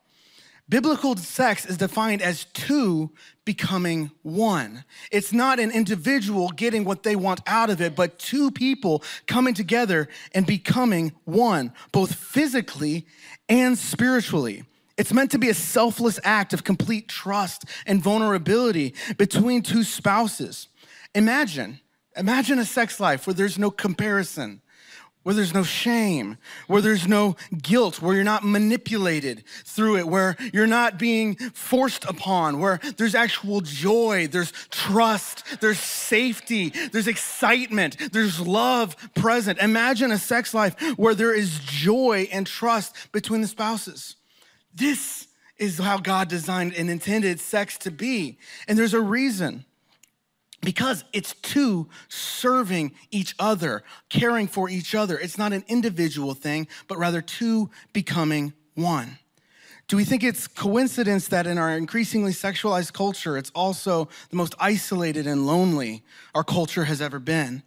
Biblical 0.70 1.18
sex 1.18 1.66
is 1.66 1.78
defined 1.78 2.22
as 2.22 2.46
two 2.46 3.10
becoming 3.44 4.12
one. 4.22 4.84
It's 5.12 5.34
not 5.34 5.60
an 5.60 5.72
individual 5.72 6.50
getting 6.50 6.86
what 6.86 7.02
they 7.02 7.16
want 7.16 7.42
out 7.48 7.72
of 7.72 7.82
it, 7.82 7.96
but 7.96 8.20
two 8.20 8.52
people 8.52 9.04
coming 9.26 9.56
together 9.56 10.08
and 10.36 10.46
becoming 10.46 11.14
one, 11.26 11.74
both 11.92 12.14
physically 12.14 13.08
and 13.50 13.80
spiritually. 13.80 14.64
It's 14.96 15.12
meant 15.12 15.32
to 15.32 15.40
be 15.40 15.50
a 15.50 15.56
selfless 15.56 16.20
act 16.24 16.54
of 16.54 16.64
complete 16.64 17.08
trust 17.08 17.66
and 17.88 18.04
vulnerability 18.04 18.94
between 19.18 19.64
two 19.64 19.84
spouses. 19.84 20.68
Imagine, 21.16 21.80
imagine 22.16 22.60
a 22.60 22.66
sex 22.66 23.00
life 23.00 23.26
where 23.26 23.34
there's 23.34 23.58
no 23.58 23.72
comparison 23.72 24.62
where 25.24 25.36
there's 25.36 25.54
no 25.54 25.64
shame, 25.64 26.38
where 26.68 26.82
there's 26.82 27.08
no 27.08 27.36
guilt, 27.62 28.02
where 28.02 28.16
you're 28.16 28.24
not 28.24 28.46
manipulated 28.46 29.44
through 29.66 29.98
it, 29.98 30.08
where 30.08 30.38
you're 30.54 30.66
not 30.66 30.98
being 30.98 31.36
forced 31.36 32.06
upon, 32.06 32.60
where 32.60 32.80
there's 32.98 33.16
actual 33.16 33.60
joy, 33.62 34.28
there's 34.28 34.52
trust, 34.70 35.44
there's 35.60 35.80
safety, 35.80 36.70
there's 36.92 37.08
excitement, 37.08 37.98
there's 38.14 38.40
love 38.40 38.96
present. 39.16 39.60
Imagine 39.60 40.12
a 40.12 40.18
sex 40.18 40.54
life 40.54 40.76
where 40.98 41.16
there 41.16 41.36
is 41.36 41.60
joy 41.60 42.28
and 42.32 42.48
trust 42.48 42.96
between 43.12 43.42
the 43.42 43.48
spouses. 43.48 44.16
This 44.74 45.28
is 45.58 45.78
how 45.78 45.98
God 45.98 46.30
designed 46.30 46.74
and 46.74 46.90
intended 46.90 47.42
sex 47.42 47.78
to 47.80 47.92
be. 47.92 48.40
And 48.68 48.80
there's 48.80 48.94
a 48.94 49.02
reason 49.02 49.66
because 50.62 51.04
it's 51.13 51.34
two 51.36 51.88
serving 52.08 52.94
each 53.12 53.36
other, 53.39 53.84
caring 54.10 54.48
for 54.48 54.70
each 54.70 54.94
other. 54.94 55.18
It's 55.18 55.38
not 55.38 55.54
an 55.54 55.63
individual 55.68 56.34
thing, 56.34 56.68
but 56.88 56.98
rather 56.98 57.22
two 57.22 57.70
becoming 57.94 58.54
one. 58.75 59.18
Do 59.88 59.98
we 59.98 60.06
think 60.06 60.24
it's 60.24 60.48
coincidence 60.48 61.30
that 61.30 61.48
in 61.48 61.58
our 61.58 61.75
increasingly 61.75 62.32
sexualized 62.32 62.94
culture, 62.94 63.38
it's 63.38 63.50
also 63.56 64.08
the 64.30 64.36
most 64.36 64.54
isolated 64.60 65.25
and 65.25 65.48
lonely 65.48 66.04
our 66.36 66.44
culture 66.44 66.84
has 66.84 67.01
ever 67.01 67.18
been? 67.18 67.63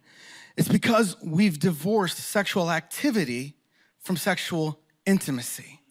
It's 0.55 0.69
because 0.69 1.17
we've 1.21 1.59
divorced 1.59 2.17
sexual 2.17 2.71
activity 2.71 3.55
from 3.99 4.15
sexual 4.15 4.79
intimacy. 5.05 5.81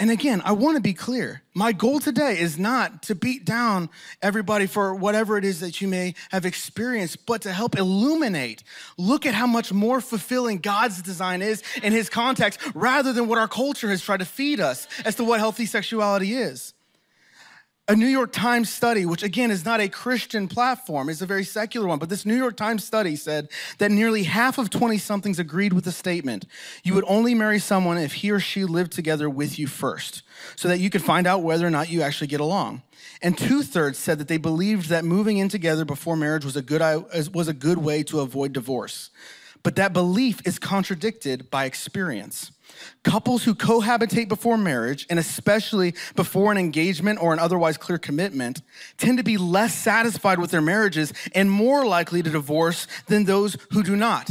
And 0.00 0.10
again, 0.10 0.42
I 0.44 0.52
want 0.52 0.76
to 0.76 0.82
be 0.82 0.92
clear. 0.92 1.42
My 1.54 1.70
goal 1.70 2.00
today 2.00 2.40
is 2.40 2.58
not 2.58 3.04
to 3.04 3.14
beat 3.14 3.44
down 3.44 3.88
everybody 4.20 4.66
for 4.66 4.92
whatever 4.92 5.38
it 5.38 5.44
is 5.44 5.60
that 5.60 5.80
you 5.80 5.86
may 5.86 6.14
have 6.32 6.44
experienced, 6.44 7.24
but 7.26 7.42
to 7.42 7.52
help 7.52 7.78
illuminate. 7.78 8.64
Look 8.98 9.24
at 9.24 9.34
how 9.34 9.46
much 9.46 9.72
more 9.72 10.00
fulfilling 10.00 10.58
God's 10.58 11.00
design 11.00 11.42
is 11.42 11.62
in 11.80 11.92
his 11.92 12.08
context 12.08 12.58
rather 12.74 13.12
than 13.12 13.28
what 13.28 13.38
our 13.38 13.46
culture 13.46 13.88
has 13.88 14.02
tried 14.02 14.18
to 14.18 14.24
feed 14.24 14.58
us 14.58 14.88
as 15.04 15.14
to 15.14 15.24
what 15.24 15.38
healthy 15.38 15.64
sexuality 15.64 16.34
is. 16.34 16.74
A 17.86 17.94
New 17.94 18.06
York 18.06 18.32
Times 18.32 18.70
study, 18.70 19.04
which 19.04 19.22
again 19.22 19.50
is 19.50 19.66
not 19.66 19.78
a 19.78 19.90
Christian 19.90 20.48
platform, 20.48 21.10
is 21.10 21.20
a 21.20 21.26
very 21.26 21.44
secular 21.44 21.86
one, 21.86 21.98
but 21.98 22.08
this 22.08 22.24
New 22.24 22.34
York 22.34 22.56
Times 22.56 22.82
study 22.82 23.14
said 23.14 23.50
that 23.76 23.90
nearly 23.90 24.22
half 24.22 24.56
of 24.56 24.70
20 24.70 24.96
somethings 24.96 25.38
agreed 25.38 25.74
with 25.74 25.84
the 25.84 25.92
statement 25.92 26.46
you 26.82 26.94
would 26.94 27.04
only 27.06 27.34
marry 27.34 27.58
someone 27.58 27.98
if 27.98 28.14
he 28.14 28.30
or 28.30 28.40
she 28.40 28.64
lived 28.64 28.92
together 28.92 29.28
with 29.28 29.58
you 29.58 29.66
first, 29.66 30.22
so 30.56 30.66
that 30.66 30.80
you 30.80 30.88
could 30.88 31.02
find 31.02 31.26
out 31.26 31.42
whether 31.42 31.66
or 31.66 31.70
not 31.70 31.90
you 31.90 32.00
actually 32.00 32.26
get 32.26 32.40
along. 32.40 32.80
And 33.20 33.36
two 33.36 33.62
thirds 33.62 33.98
said 33.98 34.18
that 34.18 34.28
they 34.28 34.38
believed 34.38 34.88
that 34.88 35.04
moving 35.04 35.36
in 35.36 35.50
together 35.50 35.84
before 35.84 36.16
marriage 36.16 36.46
was 36.46 36.56
a 36.56 36.62
good, 36.62 36.80
was 37.34 37.48
a 37.48 37.52
good 37.52 37.76
way 37.76 38.02
to 38.04 38.20
avoid 38.20 38.54
divorce. 38.54 39.10
But 39.62 39.76
that 39.76 39.92
belief 39.92 40.40
is 40.46 40.58
contradicted 40.58 41.50
by 41.50 41.66
experience. 41.66 42.50
Couples 43.02 43.44
who 43.44 43.54
cohabitate 43.54 44.28
before 44.28 44.56
marriage, 44.56 45.06
and 45.10 45.18
especially 45.18 45.94
before 46.16 46.50
an 46.50 46.58
engagement 46.58 47.20
or 47.20 47.32
an 47.32 47.38
otherwise 47.38 47.76
clear 47.76 47.98
commitment, 47.98 48.62
tend 48.96 49.18
to 49.18 49.24
be 49.24 49.36
less 49.36 49.74
satisfied 49.74 50.38
with 50.38 50.50
their 50.50 50.62
marriages 50.62 51.12
and 51.34 51.50
more 51.50 51.86
likely 51.86 52.22
to 52.22 52.30
divorce 52.30 52.86
than 53.06 53.24
those 53.24 53.56
who 53.72 53.82
do 53.82 53.94
not. 53.96 54.30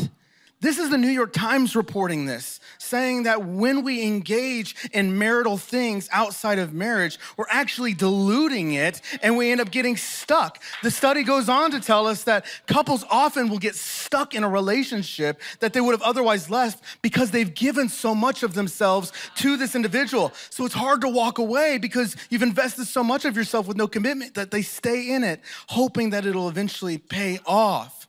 This 0.63 0.79
is 0.79 0.89
the 0.89 0.97
New 0.97 1.09
York 1.09 1.33
Times 1.33 1.75
reporting 1.75 2.25
this, 2.25 2.61
saying 2.77 3.23
that 3.23 3.45
when 3.45 3.83
we 3.83 4.01
engage 4.01 4.77
in 4.93 5.17
marital 5.17 5.57
things 5.57 6.07
outside 6.09 6.57
of 6.57 6.73
marriage, 6.73 7.19
we're 7.35 7.49
actually 7.49 7.93
diluting 7.93 8.71
it 8.71 9.01
and 9.21 9.35
we 9.35 9.51
end 9.51 9.59
up 9.59 9.71
getting 9.71 9.97
stuck. 9.97 10.63
The 10.81 10.89
study 10.89 11.23
goes 11.23 11.49
on 11.49 11.71
to 11.71 11.81
tell 11.81 12.07
us 12.07 12.23
that 12.23 12.45
couples 12.65 13.03
often 13.11 13.49
will 13.49 13.59
get 13.59 13.75
stuck 13.75 14.35
in 14.35 14.45
a 14.45 14.47
relationship 14.47 15.41
that 15.59 15.73
they 15.73 15.81
would 15.81 15.91
have 15.91 16.01
otherwise 16.01 16.49
left 16.49 16.81
because 17.01 17.31
they've 17.31 17.53
given 17.53 17.89
so 17.89 18.15
much 18.15 18.41
of 18.41 18.53
themselves 18.53 19.11
to 19.35 19.57
this 19.57 19.75
individual. 19.75 20.31
So 20.49 20.63
it's 20.63 20.75
hard 20.75 21.01
to 21.01 21.09
walk 21.09 21.39
away 21.39 21.77
because 21.77 22.15
you've 22.29 22.41
invested 22.41 22.85
so 22.85 23.03
much 23.03 23.25
of 23.25 23.35
yourself 23.35 23.67
with 23.67 23.75
no 23.75 23.89
commitment 23.89 24.35
that 24.35 24.51
they 24.51 24.61
stay 24.61 25.09
in 25.09 25.25
it, 25.25 25.41
hoping 25.67 26.11
that 26.11 26.25
it'll 26.25 26.47
eventually 26.47 26.99
pay 26.99 27.41
off. 27.45 28.02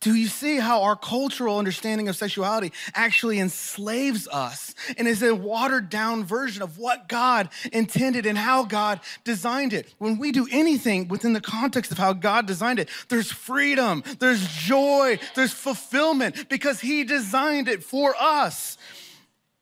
Do 0.00 0.14
you 0.14 0.28
see 0.28 0.58
how 0.58 0.82
our 0.82 0.94
cultural 0.94 1.58
understanding 1.58 2.08
of 2.08 2.16
sexuality 2.16 2.72
actually 2.94 3.40
enslaves 3.40 4.28
us 4.28 4.74
and 4.98 5.08
is 5.08 5.22
a 5.22 5.34
watered 5.34 5.88
down 5.88 6.24
version 6.24 6.62
of 6.62 6.78
what 6.78 7.08
God 7.08 7.48
intended 7.72 8.26
and 8.26 8.36
how 8.36 8.64
God 8.64 9.00
designed 9.24 9.72
it? 9.72 9.92
When 9.98 10.18
we 10.18 10.32
do 10.32 10.46
anything 10.52 11.08
within 11.08 11.32
the 11.32 11.40
context 11.40 11.90
of 11.92 11.98
how 11.98 12.12
God 12.12 12.46
designed 12.46 12.78
it, 12.78 12.90
there's 13.08 13.32
freedom, 13.32 14.04
there's 14.18 14.46
joy, 14.46 15.18
there's 15.34 15.52
fulfillment 15.52 16.48
because 16.50 16.78
He 16.78 17.02
designed 17.02 17.68
it 17.68 17.82
for 17.82 18.14
us. 18.20 18.76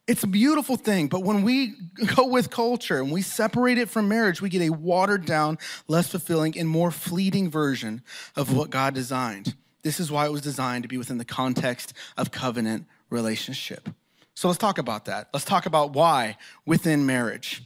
It's 0.07 0.25
a 0.25 0.27
beautiful 0.29 0.77
thing, 0.77 1.07
but 1.07 1.23
when 1.23 1.43
we 1.43 1.75
go 2.17 2.27
with 2.27 2.51
culture 2.51 2.99
and 2.99 3.11
we 3.11 3.23
separate 3.23 3.79
it 3.79 3.89
from 3.89 4.09
marriage, 4.09 4.43
we 4.43 4.51
get 4.51 4.61
a 4.61 4.71
watered 4.71 5.25
down, 5.25 5.59
less 5.89 6.09
fulfilling, 6.09 6.59
and 6.59 6.69
more 6.69 6.91
fleeting 6.91 7.51
version 7.51 8.03
of 8.37 8.55
what 8.55 8.69
God 8.69 8.95
designed. 8.95 9.55
This 9.85 10.01
is 10.01 10.11
why 10.11 10.27
it 10.27 10.33
was 10.33 10.41
designed 10.41 10.83
to 10.83 10.89
be 10.89 10.99
within 10.99 11.19
the 11.19 11.25
context 11.25 11.93
of 12.17 12.33
covenant 12.33 12.87
relationship. 13.11 13.89
So 14.35 14.49
let's 14.49 14.59
talk 14.59 14.79
about 14.79 15.05
that. 15.05 15.29
Let's 15.33 15.45
talk 15.45 15.67
about 15.67 15.93
why 15.93 16.37
within 16.67 17.07
marriage. 17.07 17.63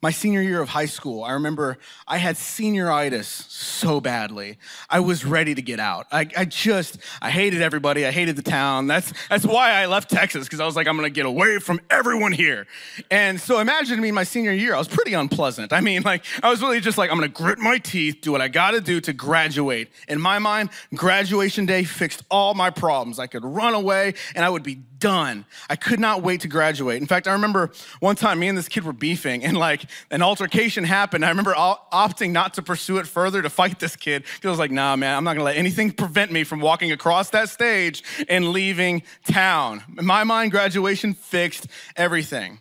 My 0.00 0.12
senior 0.12 0.42
year 0.42 0.62
of 0.62 0.68
high 0.68 0.86
school, 0.86 1.24
I 1.24 1.32
remember 1.32 1.76
I 2.06 2.18
had 2.18 2.36
senioritis 2.36 3.24
so 3.24 4.00
badly. 4.00 4.56
I 4.88 5.00
was 5.00 5.24
ready 5.24 5.56
to 5.56 5.62
get 5.62 5.80
out. 5.80 6.06
I, 6.12 6.28
I 6.36 6.44
just, 6.44 6.98
I 7.20 7.30
hated 7.30 7.62
everybody. 7.62 8.06
I 8.06 8.12
hated 8.12 8.36
the 8.36 8.42
town. 8.42 8.86
That's, 8.86 9.12
that's 9.28 9.44
why 9.44 9.72
I 9.72 9.86
left 9.86 10.08
Texas, 10.08 10.44
because 10.44 10.60
I 10.60 10.66
was 10.66 10.76
like, 10.76 10.86
I'm 10.86 10.94
gonna 10.94 11.10
get 11.10 11.26
away 11.26 11.58
from 11.58 11.80
everyone 11.90 12.30
here. 12.30 12.68
And 13.10 13.40
so 13.40 13.58
imagine 13.58 14.00
me 14.00 14.12
my 14.12 14.22
senior 14.22 14.52
year, 14.52 14.72
I 14.72 14.78
was 14.78 14.86
pretty 14.86 15.14
unpleasant. 15.14 15.72
I 15.72 15.80
mean, 15.80 16.02
like, 16.02 16.24
I 16.44 16.48
was 16.48 16.62
really 16.62 16.78
just 16.78 16.96
like, 16.96 17.10
I'm 17.10 17.16
gonna 17.16 17.26
grit 17.26 17.58
my 17.58 17.78
teeth, 17.78 18.20
do 18.20 18.30
what 18.30 18.40
I 18.40 18.46
gotta 18.46 18.80
do 18.80 19.00
to 19.00 19.12
graduate. 19.12 19.88
In 20.06 20.20
my 20.20 20.38
mind, 20.38 20.70
graduation 20.94 21.66
day 21.66 21.82
fixed 21.82 22.22
all 22.30 22.54
my 22.54 22.70
problems. 22.70 23.18
I 23.18 23.26
could 23.26 23.44
run 23.44 23.74
away 23.74 24.14
and 24.36 24.44
I 24.44 24.48
would 24.48 24.62
be 24.62 24.76
done. 24.98 25.44
I 25.68 25.76
could 25.76 26.00
not 26.00 26.22
wait 26.22 26.40
to 26.42 26.48
graduate. 26.48 27.00
In 27.00 27.06
fact, 27.06 27.26
I 27.26 27.32
remember 27.32 27.70
one 28.00 28.16
time 28.16 28.38
me 28.38 28.48
and 28.48 28.56
this 28.56 28.68
kid 28.68 28.84
were 28.84 28.92
beefing 28.92 29.44
and 29.44 29.56
like 29.56 29.84
an 30.10 30.22
altercation 30.22 30.84
happened. 30.84 31.24
I 31.24 31.28
remember 31.28 31.54
opting 31.54 32.32
not 32.32 32.54
to 32.54 32.62
pursue 32.62 32.98
it 32.98 33.06
further 33.06 33.42
to 33.42 33.50
fight 33.50 33.78
this 33.78 33.96
kid 33.96 34.22
because 34.22 34.46
I 34.46 34.50
was 34.50 34.58
like, 34.58 34.70
nah, 34.70 34.96
man, 34.96 35.16
I'm 35.16 35.24
not 35.24 35.34
gonna 35.34 35.44
let 35.44 35.56
anything 35.56 35.92
prevent 35.92 36.32
me 36.32 36.44
from 36.44 36.60
walking 36.60 36.92
across 36.92 37.30
that 37.30 37.48
stage 37.48 38.02
and 38.28 38.50
leaving 38.50 39.02
town. 39.26 39.82
In 39.98 40.06
my 40.06 40.24
mind, 40.24 40.50
graduation 40.50 41.14
fixed 41.14 41.68
everything. 41.96 42.60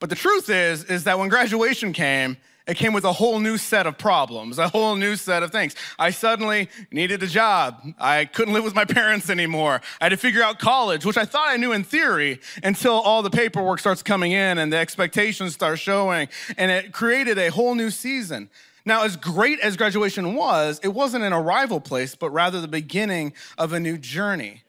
But 0.00 0.10
the 0.10 0.16
truth 0.16 0.48
is, 0.48 0.84
is 0.84 1.04
that 1.04 1.18
when 1.18 1.28
graduation 1.28 1.92
came, 1.92 2.36
it 2.68 2.76
came 2.76 2.92
with 2.92 3.04
a 3.04 3.12
whole 3.14 3.40
new 3.40 3.56
set 3.56 3.86
of 3.86 3.96
problems, 3.96 4.58
a 4.58 4.68
whole 4.68 4.94
new 4.94 5.16
set 5.16 5.42
of 5.42 5.50
things. 5.50 5.74
I 5.98 6.10
suddenly 6.10 6.68
needed 6.92 7.22
a 7.22 7.26
job. 7.26 7.82
I 7.98 8.26
couldn't 8.26 8.52
live 8.52 8.62
with 8.62 8.74
my 8.74 8.84
parents 8.98 9.30
anymore. 9.30 9.80
I 10.00 10.04
had 10.04 10.10
to 10.10 10.18
figure 10.18 10.42
out 10.42 10.58
college, 10.58 11.06
which 11.06 11.16
I 11.16 11.24
thought 11.24 11.48
I 11.48 11.56
knew 11.56 11.72
in 11.72 11.82
theory 11.82 12.40
until 12.62 12.92
all 12.92 13.22
the 13.22 13.30
paperwork 13.30 13.80
starts 13.80 14.02
coming 14.02 14.32
in 14.32 14.58
and 14.58 14.70
the 14.70 14.76
expectations 14.76 15.54
start 15.54 15.78
showing. 15.78 16.28
And 16.58 16.70
it 16.70 16.92
created 16.92 17.38
a 17.38 17.50
whole 17.50 17.74
new 17.74 17.90
season. 17.90 18.50
Now, 18.84 19.04
as 19.04 19.16
great 19.16 19.60
as 19.60 19.76
graduation 19.76 20.34
was, 20.34 20.78
it 20.82 20.88
wasn't 20.88 21.24
an 21.24 21.32
arrival 21.32 21.80
place, 21.80 22.14
but 22.14 22.30
rather 22.30 22.60
the 22.60 22.68
beginning 22.68 23.32
of 23.56 23.72
a 23.72 23.80
new 23.80 23.96
journey. 23.96 24.62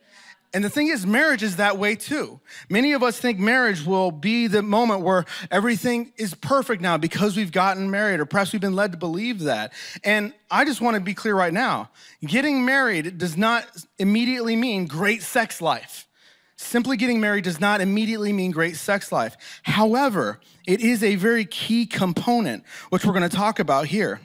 And 0.52 0.64
the 0.64 0.70
thing 0.70 0.88
is, 0.88 1.06
marriage 1.06 1.44
is 1.44 1.58
that 1.58 1.78
way 1.78 1.96
too. 1.96 2.40
Many 2.70 2.94
of 2.94 3.04
us 3.04 3.20
think 3.20 3.38
marriage 3.38 3.86
will 3.86 4.10
be 4.10 4.48
the 4.48 4.64
moment 4.64 5.02
where 5.02 5.26
everything 5.52 6.12
is 6.18 6.34
perfect 6.34 6.82
now 6.82 6.98
because 6.98 7.38
we've 7.38 7.52
gotten 7.52 7.92
married, 7.92 8.20
or 8.20 8.26
perhaps 8.26 8.52
we've 8.52 8.62
been 8.62 8.76
led 8.76 8.94
to 8.94 8.98
believe 8.98 9.42
that. 9.42 9.74
And 10.04 10.34
I 10.50 10.66
just 10.66 10.82
want 10.82 10.96
to 10.96 11.02
be 11.02 11.14
clear 11.14 11.36
right 11.36 11.54
now 11.54 11.92
getting 12.26 12.66
married 12.66 13.20
does 13.20 13.38
not 13.38 13.66
immediately 14.00 14.56
mean 14.56 14.88
great 14.88 15.22
sex 15.22 15.62
life. 15.62 16.08
Simply 16.56 16.98
getting 16.98 17.22
married 17.22 17.44
does 17.44 17.60
not 17.60 17.80
immediately 17.80 18.34
mean 18.34 18.52
great 18.52 18.76
sex 18.76 19.12
life. 19.12 19.38
However, 19.64 20.40
it 20.68 20.82
is 20.82 21.04
a 21.04 21.16
very 21.16 21.46
key 21.46 21.86
component, 21.86 22.66
which 22.90 23.06
we're 23.06 23.14
going 23.14 23.30
to 23.30 23.36
talk 23.36 23.60
about 23.60 23.86
here. 23.86 24.20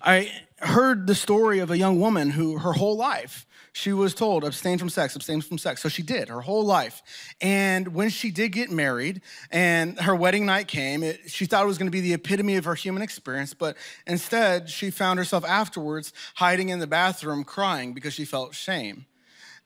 I 0.00 0.32
heard 0.60 1.06
the 1.06 1.14
story 1.14 1.58
of 1.58 1.70
a 1.70 1.76
young 1.76 2.00
woman 2.00 2.30
who, 2.30 2.58
her 2.58 2.72
whole 2.72 2.96
life, 2.96 3.46
she 3.72 3.92
was 3.92 4.14
told, 4.14 4.44
abstain 4.44 4.78
from 4.78 4.90
sex, 4.90 5.16
abstain 5.16 5.40
from 5.40 5.56
sex. 5.56 5.80
So 5.80 5.88
she 5.88 6.02
did 6.02 6.28
her 6.28 6.42
whole 6.42 6.64
life. 6.64 7.02
And 7.40 7.94
when 7.94 8.10
she 8.10 8.30
did 8.30 8.50
get 8.52 8.70
married 8.70 9.22
and 9.50 9.98
her 10.00 10.14
wedding 10.14 10.44
night 10.44 10.68
came, 10.68 11.02
it, 11.02 11.30
she 11.30 11.46
thought 11.46 11.64
it 11.64 11.66
was 11.66 11.78
going 11.78 11.86
to 11.86 11.92
be 11.92 12.02
the 12.02 12.12
epitome 12.12 12.56
of 12.56 12.66
her 12.66 12.74
human 12.74 13.02
experience. 13.02 13.54
But 13.54 13.76
instead, 14.06 14.68
she 14.68 14.90
found 14.90 15.18
herself 15.18 15.44
afterwards 15.46 16.12
hiding 16.34 16.68
in 16.68 16.80
the 16.80 16.86
bathroom 16.86 17.44
crying 17.44 17.94
because 17.94 18.12
she 18.12 18.26
felt 18.26 18.54
shame. 18.54 19.06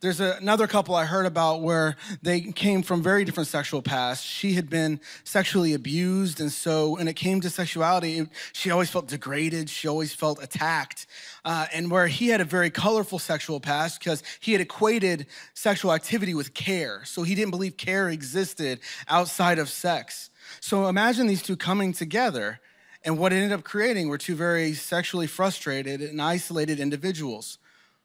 There's 0.07 0.21
a, 0.21 0.37
another 0.41 0.69
couple 0.69 0.95
I 0.95 1.05
heard 1.05 1.27
about 1.27 1.63
where 1.63 1.97
they 2.23 2.41
came 2.41 2.85
from 2.85 3.03
very 3.03 3.25
different 3.25 3.49
sexual 3.49 3.83
pasts. 3.83 4.25
She 4.25 4.53
had 4.53 4.71
been 4.71 5.01
sexually 5.25 5.75
abused, 5.75 6.41
and 6.41 6.53
so 6.53 6.91
when 6.91 7.09
it 7.09 7.17
came 7.17 7.41
to 7.41 7.51
sexuality, 7.51 8.25
she 8.53 8.71
always 8.71 8.89
felt 8.89 9.09
degraded. 9.09 9.69
She 9.69 9.89
always 9.89 10.15
felt 10.15 10.41
attacked. 10.41 11.09
Uh, 11.45 11.67
and 11.75 11.91
where 11.91 12.07
he 12.07 12.29
had 12.29 12.41
a 12.41 12.45
very 12.45 12.71
colorful 12.71 13.19
sexual 13.19 13.59
past 13.59 13.99
because 13.99 14.23
he 14.39 14.53
had 14.53 14.61
equated 14.61 15.27
sexual 15.55 15.93
activity 15.93 16.35
with 16.35 16.55
care. 16.55 17.03
So 17.05 17.25
he 17.25 17.35
didn't 17.35 17.51
believe 17.51 17.77
care 17.77 18.09
existed 18.09 18.79
outside 19.09 19.59
of 19.59 19.69
sex. 19.69 20.31
So 20.61 20.87
imagine 20.87 21.27
these 21.27 21.43
two 21.43 21.57
coming 21.57 21.93
together. 21.93 22.61
And 23.05 23.19
what 23.19 23.33
ended 23.33 23.51
up 23.51 23.65
creating 23.65 24.09
were 24.09 24.19
two 24.19 24.37
very 24.37 24.73
sexually 24.75 25.27
frustrated 25.27 26.01
and 26.01 26.23
isolated 26.23 26.79
individuals 26.79 27.59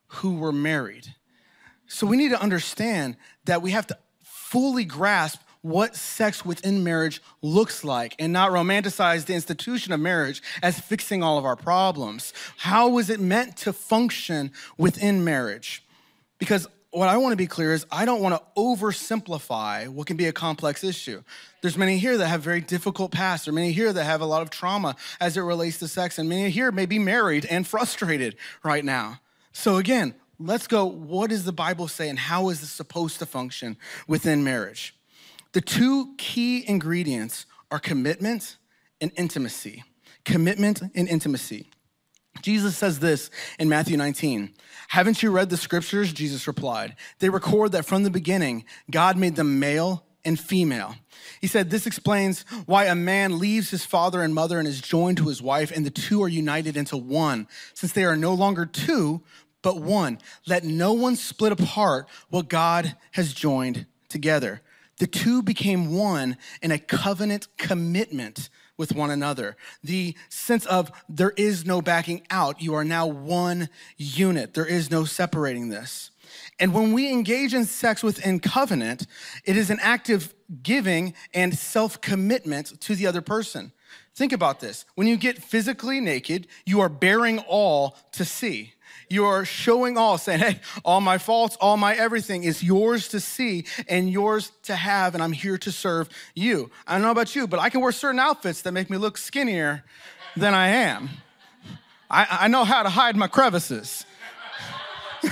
who 0.07 0.33
were 0.33 0.51
married. 0.51 1.13
So 1.93 2.07
we 2.07 2.15
need 2.15 2.29
to 2.29 2.41
understand 2.41 3.17
that 3.43 3.61
we 3.61 3.71
have 3.71 3.85
to 3.87 3.97
fully 4.23 4.85
grasp 4.85 5.41
what 5.61 5.93
sex 5.93 6.45
within 6.45 6.85
marriage 6.85 7.21
looks 7.41 7.83
like 7.83 8.15
and 8.17 8.31
not 8.31 8.51
romanticize 8.51 9.25
the 9.25 9.33
institution 9.33 9.91
of 9.91 9.99
marriage 9.99 10.41
as 10.63 10.79
fixing 10.79 11.21
all 11.21 11.37
of 11.37 11.43
our 11.43 11.57
problems. 11.57 12.33
How 12.55 12.87
was 12.87 13.09
it 13.09 13.19
meant 13.19 13.57
to 13.57 13.73
function 13.73 14.51
within 14.77 15.25
marriage? 15.25 15.83
Because 16.39 16.65
what 16.91 17.09
I 17.09 17.17
want 17.17 17.33
to 17.33 17.37
be 17.37 17.45
clear 17.45 17.73
is 17.73 17.85
I 17.91 18.05
don't 18.05 18.21
want 18.21 18.35
to 18.35 18.41
oversimplify 18.59 19.89
what 19.89 20.07
can 20.07 20.15
be 20.15 20.27
a 20.27 20.33
complex 20.33 20.85
issue. 20.85 21.21
There's 21.61 21.77
many 21.77 21.97
here 21.97 22.17
that 22.17 22.27
have 22.27 22.41
very 22.41 22.61
difficult 22.61 23.11
pasts. 23.11 23.49
Are 23.49 23.51
many 23.51 23.73
here 23.73 23.91
that 23.91 24.03
have 24.05 24.21
a 24.21 24.25
lot 24.25 24.41
of 24.41 24.49
trauma 24.49 24.95
as 25.19 25.35
it 25.35 25.41
relates 25.41 25.77
to 25.79 25.89
sex, 25.89 26.17
and 26.17 26.29
many 26.29 26.49
here 26.51 26.71
may 26.71 26.85
be 26.85 26.99
married 26.99 27.45
and 27.45 27.67
frustrated 27.67 28.37
right 28.63 28.85
now. 28.85 29.19
So 29.51 29.75
again, 29.75 30.15
let's 30.45 30.67
go, 30.67 30.85
what 30.85 31.29
does 31.29 31.45
the 31.45 31.51
Bible 31.51 31.87
say 31.87 32.09
and 32.09 32.17
how 32.17 32.49
is 32.49 32.61
this 32.61 32.71
supposed 32.71 33.19
to 33.19 33.25
function 33.25 33.77
within 34.07 34.43
marriage? 34.43 34.95
The 35.53 35.61
two 35.61 36.15
key 36.17 36.67
ingredients 36.67 37.45
are 37.69 37.79
commitment 37.79 38.57
and 38.99 39.11
intimacy. 39.17 39.83
Commitment 40.23 40.81
and 40.95 41.07
intimacy. 41.07 41.67
Jesus 42.41 42.77
says 42.77 42.99
this 42.99 43.29
in 43.59 43.67
Matthew 43.67 43.97
19. 43.97 44.53
Haven't 44.87 45.21
you 45.21 45.31
read 45.31 45.49
the 45.49 45.57
scriptures? 45.57 46.13
Jesus 46.13 46.47
replied. 46.47 46.95
They 47.19 47.29
record 47.29 47.73
that 47.73 47.85
from 47.85 48.03
the 48.03 48.09
beginning, 48.09 48.65
God 48.89 49.17
made 49.17 49.35
them 49.35 49.59
male 49.59 50.05
and 50.23 50.39
female. 50.39 50.95
He 51.39 51.47
said, 51.47 51.69
This 51.69 51.87
explains 51.87 52.45
why 52.65 52.85
a 52.85 52.95
man 52.95 53.39
leaves 53.39 53.69
his 53.69 53.85
father 53.85 54.21
and 54.21 54.33
mother 54.33 54.59
and 54.59 54.67
is 54.67 54.81
joined 54.81 55.17
to 55.17 55.27
his 55.27 55.41
wife, 55.41 55.71
and 55.71 55.85
the 55.85 55.91
two 55.91 56.23
are 56.23 56.27
united 56.27 56.77
into 56.77 56.97
one. 56.97 57.47
Since 57.73 57.93
they 57.93 58.05
are 58.05 58.15
no 58.15 58.33
longer 58.33 58.65
two, 58.65 59.21
but 59.61 59.77
one. 59.77 60.19
Let 60.45 60.63
no 60.63 60.93
one 60.93 61.15
split 61.15 61.51
apart 61.51 62.07
what 62.29 62.49
God 62.49 62.95
has 63.11 63.33
joined 63.33 63.85
together. 64.09 64.61
The 64.97 65.07
two 65.07 65.41
became 65.41 65.95
one 65.95 66.37
in 66.61 66.71
a 66.71 66.77
covenant 66.77 67.47
commitment 67.57 68.49
with 68.77 68.93
one 68.93 69.11
another. 69.11 69.55
The 69.83 70.15
sense 70.29 70.65
of 70.65 70.91
there 71.07 71.33
is 71.37 71.65
no 71.65 71.81
backing 71.81 72.25
out. 72.29 72.61
You 72.61 72.75
are 72.75 72.83
now 72.83 73.07
one 73.07 73.69
unit. 73.97 74.53
There 74.53 74.65
is 74.65 74.91
no 74.91 75.05
separating 75.05 75.69
this. 75.69 76.11
And 76.59 76.73
when 76.73 76.93
we 76.93 77.11
engage 77.11 77.53
in 77.53 77.65
sex 77.65 78.03
within 78.03 78.39
covenant, 78.39 79.05
it 79.45 79.57
is 79.57 79.69
an 79.69 79.79
active 79.81 80.33
giving 80.63 81.13
and 81.33 81.57
self 81.57 81.99
commitment 82.01 82.79
to 82.81 82.95
the 82.95 83.07
other 83.07 83.21
person. 83.21 83.71
Think 84.13 84.33
about 84.33 84.59
this. 84.59 84.85
When 84.95 85.07
you 85.07 85.17
get 85.17 85.41
physically 85.41 85.99
naked, 85.99 86.47
you 86.65 86.81
are 86.81 86.89
bearing 86.89 87.39
all 87.39 87.97
to 88.13 88.25
see. 88.25 88.73
You're 89.11 89.43
showing 89.43 89.97
all, 89.97 90.17
saying, 90.17 90.39
hey, 90.39 90.59
all 90.85 91.01
my 91.01 91.17
faults, 91.17 91.57
all 91.59 91.75
my 91.75 91.93
everything 91.93 92.45
is 92.45 92.63
yours 92.63 93.09
to 93.09 93.19
see 93.19 93.65
and 93.89 94.09
yours 94.09 94.53
to 94.63 94.73
have, 94.73 95.15
and 95.15 95.21
I'm 95.21 95.33
here 95.33 95.57
to 95.57 95.69
serve 95.69 96.07
you. 96.33 96.71
I 96.87 96.93
don't 96.93 97.01
know 97.01 97.11
about 97.11 97.35
you, 97.35 97.45
but 97.45 97.59
I 97.59 97.69
can 97.69 97.81
wear 97.81 97.91
certain 97.91 98.21
outfits 98.21 98.61
that 98.61 98.71
make 98.71 98.89
me 98.89 98.95
look 98.95 99.17
skinnier 99.17 99.83
than 100.37 100.53
I 100.53 100.69
am. 100.69 101.09
I, 102.09 102.25
I 102.43 102.47
know 102.47 102.63
how 102.63 102.83
to 102.83 102.89
hide 102.89 103.17
my 103.17 103.27
crevices. 103.27 104.05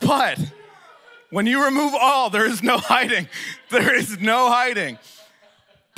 but 0.00 0.38
when 1.30 1.46
you 1.46 1.64
remove 1.64 1.92
all, 1.92 2.30
there 2.30 2.46
is 2.46 2.62
no 2.62 2.78
hiding. 2.78 3.28
There 3.70 3.96
is 3.96 4.20
no 4.20 4.48
hiding. 4.48 4.96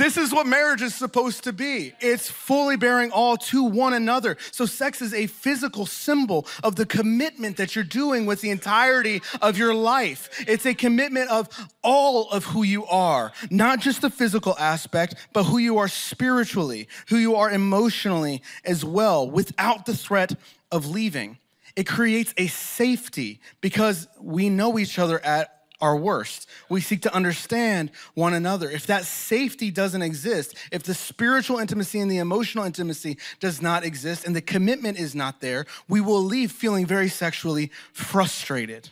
This 0.00 0.16
is 0.16 0.32
what 0.32 0.46
marriage 0.46 0.80
is 0.80 0.94
supposed 0.94 1.44
to 1.44 1.52
be. 1.52 1.92
It's 2.00 2.30
fully 2.30 2.78
bearing 2.78 3.10
all 3.10 3.36
to 3.36 3.64
one 3.64 3.92
another. 3.92 4.38
So, 4.50 4.64
sex 4.64 5.02
is 5.02 5.12
a 5.12 5.26
physical 5.26 5.84
symbol 5.84 6.46
of 6.64 6.76
the 6.76 6.86
commitment 6.86 7.58
that 7.58 7.74
you're 7.74 7.84
doing 7.84 8.24
with 8.24 8.40
the 8.40 8.48
entirety 8.48 9.20
of 9.42 9.58
your 9.58 9.74
life. 9.74 10.30
It's 10.48 10.64
a 10.64 10.72
commitment 10.72 11.28
of 11.28 11.50
all 11.82 12.30
of 12.30 12.46
who 12.46 12.62
you 12.62 12.86
are, 12.86 13.32
not 13.50 13.80
just 13.80 14.00
the 14.00 14.08
physical 14.08 14.56
aspect, 14.58 15.16
but 15.34 15.44
who 15.44 15.58
you 15.58 15.76
are 15.76 15.88
spiritually, 15.88 16.88
who 17.08 17.18
you 17.18 17.36
are 17.36 17.50
emotionally 17.50 18.42
as 18.64 18.82
well, 18.82 19.30
without 19.30 19.84
the 19.84 19.94
threat 19.94 20.32
of 20.72 20.86
leaving. 20.88 21.36
It 21.76 21.86
creates 21.86 22.32
a 22.38 22.46
safety 22.46 23.38
because 23.60 24.08
we 24.18 24.48
know 24.48 24.78
each 24.78 24.98
other 24.98 25.22
at 25.22 25.59
our 25.80 25.96
worst. 25.96 26.48
We 26.68 26.80
seek 26.80 27.02
to 27.02 27.14
understand 27.14 27.90
one 28.14 28.34
another. 28.34 28.70
If 28.70 28.86
that 28.86 29.04
safety 29.04 29.70
doesn't 29.70 30.02
exist, 30.02 30.54
if 30.70 30.82
the 30.82 30.94
spiritual 30.94 31.58
intimacy 31.58 32.00
and 32.00 32.10
the 32.10 32.18
emotional 32.18 32.64
intimacy 32.64 33.18
does 33.40 33.60
not 33.62 33.84
exist, 33.84 34.26
and 34.26 34.34
the 34.34 34.40
commitment 34.40 34.98
is 34.98 35.14
not 35.14 35.40
there, 35.40 35.66
we 35.88 36.00
will 36.00 36.22
leave 36.22 36.52
feeling 36.52 36.86
very 36.86 37.08
sexually 37.08 37.70
frustrated. 37.92 38.88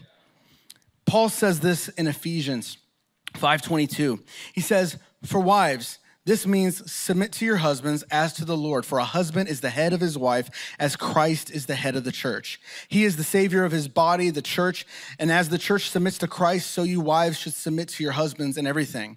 Paul 1.07 1.29
says 1.29 1.61
this 1.61 1.89
in 1.89 2.07
Ephesians 2.07 2.79
5:22. 3.35 4.23
He 4.53 4.61
says, 4.61 4.97
"For 5.25 5.41
wives, 5.41 5.99
this 6.29 6.47
means 6.47 6.93
submit 6.93 7.33
to 7.33 7.47
your 7.47 7.57
husbands 7.57 8.05
as 8.11 8.35
to 8.35 8.45
the 8.45 8.57
Lord, 8.57 8.85
for 8.85 8.99
a 8.99 9.05
husband 9.05 9.49
is 9.49 9.63
the 9.63 9.71
head 9.71 9.95
of 9.95 10.03
his 10.03 10.19
wife, 10.19 10.51
as 10.79 10.95
Christ 10.95 11.51
is 11.51 11.65
the 11.65 11.75
head 11.75 11.97
of 11.97 12.05
the 12.05 12.13
church. 12.13 12.61
He 12.87 13.07
is 13.07 13.17
the 13.17 13.25
savior 13.25 13.65
of 13.65 13.73
his 13.73 13.89
body, 13.89 14.29
the 14.29 14.43
church, 14.43 14.87
and 15.19 15.33
as 15.33 15.49
the 15.49 15.57
church 15.57 15.89
submits 15.89 16.19
to 16.19 16.29
Christ, 16.29 16.71
so 16.71 16.83
you 16.83 17.01
wives 17.01 17.39
should 17.39 17.55
submit 17.55 17.89
to 17.89 18.03
your 18.03 18.13
husbands 18.13 18.59
in 18.59 18.67
everything. 18.67 19.17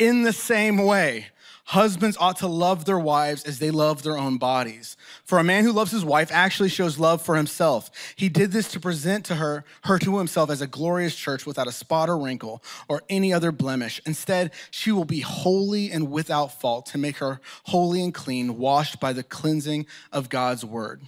In 0.00 0.24
the 0.24 0.32
same 0.32 0.78
way, 0.78 1.26
Husbands 1.70 2.16
ought 2.18 2.38
to 2.38 2.48
love 2.48 2.84
their 2.84 2.98
wives 2.98 3.44
as 3.44 3.60
they 3.60 3.70
love 3.70 4.02
their 4.02 4.18
own 4.18 4.38
bodies. 4.38 4.96
For 5.22 5.38
a 5.38 5.44
man 5.44 5.62
who 5.62 5.70
loves 5.70 5.92
his 5.92 6.04
wife 6.04 6.32
actually 6.32 6.68
shows 6.68 6.98
love 6.98 7.22
for 7.22 7.36
himself. 7.36 7.92
He 8.16 8.28
did 8.28 8.50
this 8.50 8.66
to 8.72 8.80
present 8.80 9.24
to 9.26 9.36
her 9.36 9.64
her 9.84 9.96
to 10.00 10.18
himself 10.18 10.50
as 10.50 10.60
a 10.60 10.66
glorious 10.66 11.14
church 11.14 11.46
without 11.46 11.68
a 11.68 11.72
spot 11.72 12.08
or 12.08 12.18
wrinkle 12.18 12.60
or 12.88 13.04
any 13.08 13.32
other 13.32 13.52
blemish. 13.52 14.00
Instead, 14.04 14.50
she 14.72 14.90
will 14.90 15.04
be 15.04 15.20
holy 15.20 15.92
and 15.92 16.10
without 16.10 16.60
fault 16.60 16.86
to 16.86 16.98
make 16.98 17.18
her 17.18 17.40
holy 17.66 18.02
and 18.02 18.12
clean, 18.12 18.58
washed 18.58 18.98
by 18.98 19.12
the 19.12 19.22
cleansing 19.22 19.86
of 20.10 20.28
God's 20.28 20.64
word. 20.64 21.02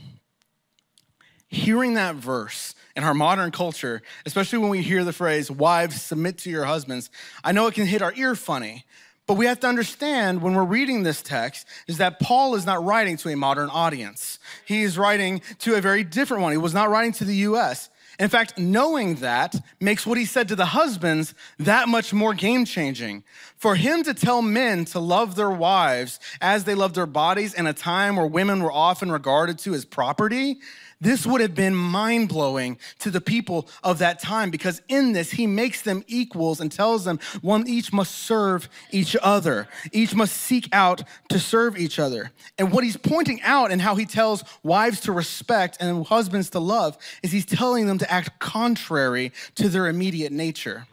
Hearing 1.48 1.94
that 1.94 2.14
verse 2.14 2.77
in 2.94 3.03
our 3.03 3.14
modern 3.14 3.51
culture, 3.51 4.01
especially 4.27 4.61
when 4.61 4.70
we 4.70 4.83
hear 4.83 5.03
the 5.03 5.12
phrase, 5.12 5.51
wives, 5.51 6.01
submit 6.01 6.38
to 6.38 6.51
your 6.51 6.66
husbands, 6.66 7.11
I 7.42 7.51
know 7.51 7.66
it 7.66 7.75
can 7.75 7.87
hit 7.87 8.01
our 8.01 8.14
ear 8.14 8.37
funny 8.37 8.85
but 9.27 9.35
we 9.35 9.47
have 9.47 9.61
to 9.61 9.67
understand 9.67 10.43
when 10.43 10.55
we're 10.55 10.65
reading 10.65 11.03
this 11.03 11.23
text 11.23 11.67
is 11.87 11.99
that 11.99 12.19
Paul 12.21 12.55
is 12.55 12.67
not 12.67 12.85
writing 12.85 13.17
to 13.19 13.29
a 13.29 13.37
modern 13.37 13.71
audience. 13.71 14.39
He 14.67 14.83
is 14.83 14.99
writing 14.99 15.43
to 15.61 15.77
a 15.77 15.81
very 15.81 16.05
different 16.05 16.43
one. 16.43 16.53
He 16.53 16.59
was 16.59 16.75
not 16.75 16.91
writing 16.91 17.13
to 17.13 17.25
the 17.25 17.37
US. 17.37 17.89
In 18.19 18.29
fact, 18.29 18.59
knowing 18.59 19.17
that 19.17 19.55
makes 19.81 20.07
what 20.07 20.19
he 20.19 20.27
said 20.27 20.49
to 20.49 20.57
the 20.57 20.67
husbands 20.67 21.35
that 21.59 21.89
much 21.89 22.13
more 22.13 22.35
game 22.35 22.65
changing. 22.65 23.25
For 23.57 23.75
him 23.75 24.03
to 24.05 24.13
tell 24.13 24.43
men 24.43 24.85
to 24.87 24.99
love 24.99 25.35
their 25.35 25.51
wives 25.51 26.21
as 26.41 26.65
they 26.65 26.75
love 26.75 26.95
their 26.95 27.07
bodies 27.07 27.55
in 27.55 27.67
a 27.67 27.73
time 27.73 28.17
where 28.17 28.27
women 28.27 28.63
were 28.63 28.73
often 28.73 29.11
regarded 29.11 29.59
to 29.61 29.75
as 29.75 29.85
property, 29.85 30.59
this 31.03 31.27
would 31.27 31.41
have 31.41 31.55
been 31.55 31.75
mind 31.75 32.29
blowing 32.29 32.79
to 33.01 33.11
the 33.11 33.21
people 33.21 33.69
of 33.83 33.99
that 33.99 34.21
time 34.21 34.51
because 34.51 34.81
in 34.88 35.12
this, 35.12 35.33
he 35.33 35.49
makes 35.49 35.83
them 35.83 36.05
equals 36.07 36.61
and 36.61 36.71
tells 36.71 37.05
them 37.05 37.19
one 37.41 37.67
each 37.67 37.93
must 37.93 38.15
serve 38.15 38.69
each 38.93 39.17
other. 39.21 39.67
Each 39.91 40.15
must 40.15 40.37
seek 40.37 40.69
out 40.73 41.03
to 41.29 41.41
serve 41.41 41.77
each 41.77 41.99
other. 41.99 42.31
And 42.57 42.71
what 42.71 42.85
he's 42.85 42.97
pointing 42.97 43.43
out 43.43 43.73
and 43.73 43.83
how 43.83 43.97
he 43.97 44.07
tells 44.07 44.45
wives 44.62 45.01
to 45.01 45.12
respect 45.12 45.77
and 45.81 46.07
husbands 46.07 46.51
to 46.51 46.61
love 46.61 46.97
is 47.25 47.33
he's 47.33 47.47
telling 47.47 47.87
them 47.87 47.99
to 47.99 48.11
act 48.11 48.38
contrary 48.38 49.33
to 49.57 49.69
their 49.69 49.88
immediate 49.88 50.31
nature. 50.31 50.87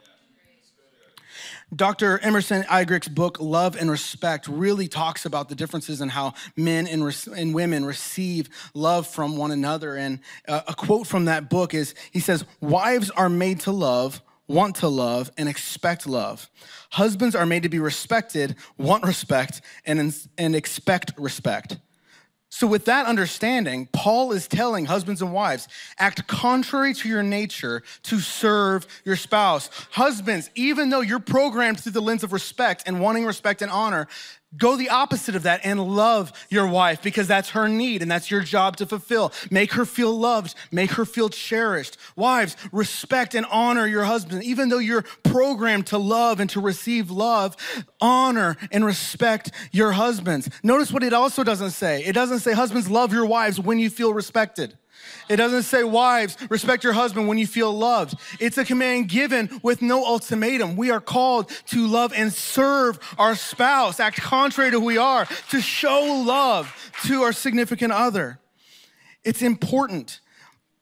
Dr. 1.74 2.18
Emerson 2.18 2.64
Eggerichs' 2.64 3.12
book, 3.12 3.38
Love 3.40 3.76
and 3.76 3.90
Respect, 3.90 4.48
really 4.48 4.88
talks 4.88 5.24
about 5.24 5.48
the 5.48 5.54
differences 5.54 6.00
in 6.00 6.08
how 6.08 6.34
men 6.56 6.86
and, 6.88 7.02
and 7.36 7.54
women 7.54 7.84
receive 7.84 8.48
love 8.74 9.06
from 9.06 9.36
one 9.36 9.52
another. 9.52 9.94
And 9.94 10.20
uh, 10.48 10.62
a 10.66 10.74
quote 10.74 11.06
from 11.06 11.26
that 11.26 11.48
book 11.48 11.72
is 11.72 11.94
he 12.10 12.18
says, 12.18 12.44
Wives 12.60 13.10
are 13.10 13.28
made 13.28 13.60
to 13.60 13.72
love, 13.72 14.20
want 14.48 14.76
to 14.76 14.88
love, 14.88 15.30
and 15.38 15.48
expect 15.48 16.08
love. 16.08 16.50
Husbands 16.90 17.36
are 17.36 17.46
made 17.46 17.62
to 17.62 17.68
be 17.68 17.78
respected, 17.78 18.56
want 18.76 19.04
respect, 19.04 19.60
and, 19.86 20.12
and 20.36 20.56
expect 20.56 21.12
respect. 21.16 21.76
So, 22.52 22.66
with 22.66 22.86
that 22.86 23.06
understanding, 23.06 23.88
Paul 23.92 24.32
is 24.32 24.48
telling 24.48 24.86
husbands 24.86 25.22
and 25.22 25.32
wives 25.32 25.68
act 25.98 26.26
contrary 26.26 26.92
to 26.94 27.08
your 27.08 27.22
nature 27.22 27.84
to 28.02 28.18
serve 28.18 28.88
your 29.04 29.14
spouse. 29.14 29.70
Husbands, 29.92 30.50
even 30.56 30.90
though 30.90 31.00
you're 31.00 31.20
programmed 31.20 31.78
through 31.78 31.92
the 31.92 32.02
lens 32.02 32.24
of 32.24 32.32
respect 32.32 32.82
and 32.86 33.00
wanting 33.00 33.24
respect 33.24 33.62
and 33.62 33.70
honor, 33.70 34.08
Go 34.56 34.76
the 34.76 34.88
opposite 34.88 35.36
of 35.36 35.44
that 35.44 35.60
and 35.62 35.80
love 35.80 36.32
your 36.48 36.66
wife 36.66 37.00
because 37.02 37.28
that's 37.28 37.50
her 37.50 37.68
need 37.68 38.02
and 38.02 38.10
that's 38.10 38.32
your 38.32 38.40
job 38.40 38.76
to 38.78 38.86
fulfill. 38.86 39.32
Make 39.48 39.74
her 39.74 39.84
feel 39.84 40.12
loved, 40.12 40.56
make 40.72 40.92
her 40.92 41.04
feel 41.04 41.28
cherished. 41.28 41.96
Wives, 42.16 42.56
respect 42.72 43.36
and 43.36 43.46
honor 43.46 43.86
your 43.86 44.04
husband. 44.04 44.42
Even 44.42 44.68
though 44.68 44.78
you're 44.78 45.04
programmed 45.22 45.86
to 45.88 45.98
love 45.98 46.40
and 46.40 46.50
to 46.50 46.60
receive 46.60 47.12
love, 47.12 47.56
honor 48.00 48.56
and 48.72 48.84
respect 48.84 49.52
your 49.70 49.92
husbands. 49.92 50.50
Notice 50.64 50.90
what 50.90 51.04
it 51.04 51.12
also 51.12 51.44
doesn't 51.44 51.70
say. 51.70 52.02
It 52.02 52.12
doesn't 52.12 52.40
say, 52.40 52.52
husbands, 52.52 52.90
love 52.90 53.12
your 53.12 53.26
wives 53.26 53.60
when 53.60 53.78
you 53.78 53.88
feel 53.88 54.12
respected. 54.12 54.76
It 55.28 55.36
doesn't 55.36 55.62
say, 55.62 55.84
wives, 55.84 56.36
respect 56.50 56.82
your 56.82 56.92
husband 56.92 57.28
when 57.28 57.38
you 57.38 57.46
feel 57.46 57.72
loved. 57.72 58.18
It's 58.40 58.58
a 58.58 58.64
command 58.64 59.08
given 59.08 59.60
with 59.62 59.80
no 59.80 60.04
ultimatum. 60.04 60.76
We 60.76 60.90
are 60.90 61.00
called 61.00 61.50
to 61.66 61.86
love 61.86 62.12
and 62.14 62.32
serve 62.32 62.98
our 63.16 63.36
spouse, 63.36 64.00
act 64.00 64.20
contrary 64.20 64.72
to 64.72 64.80
who 64.80 64.86
we 64.86 64.98
are, 64.98 65.26
to 65.50 65.60
show 65.60 66.24
love 66.26 66.74
to 67.04 67.22
our 67.22 67.32
significant 67.32 67.92
other. 67.92 68.40
It's 69.22 69.40
important. 69.40 70.20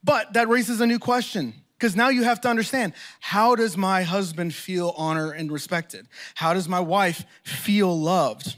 But 0.02 0.32
that 0.32 0.48
raises 0.48 0.80
a 0.80 0.86
new 0.86 0.98
question 0.98 1.52
because 1.78 1.94
now 1.94 2.08
you 2.08 2.24
have 2.24 2.40
to 2.40 2.48
understand 2.48 2.94
how 3.20 3.54
does 3.54 3.76
my 3.76 4.02
husband 4.02 4.54
feel 4.54 4.94
honored 4.96 5.36
and 5.36 5.52
respected? 5.52 6.06
How 6.34 6.54
does 6.54 6.68
my 6.68 6.80
wife 6.80 7.24
feel 7.42 8.00
loved? 8.00 8.56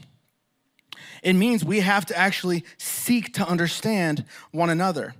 It 1.21 1.33
means 1.33 1.65
we 1.65 1.81
have 1.81 2.05
to 2.07 2.17
actually 2.17 2.63
seek 2.77 3.33
to 3.33 3.47
understand 3.47 4.25
one 4.51 4.69
another 4.69 5.13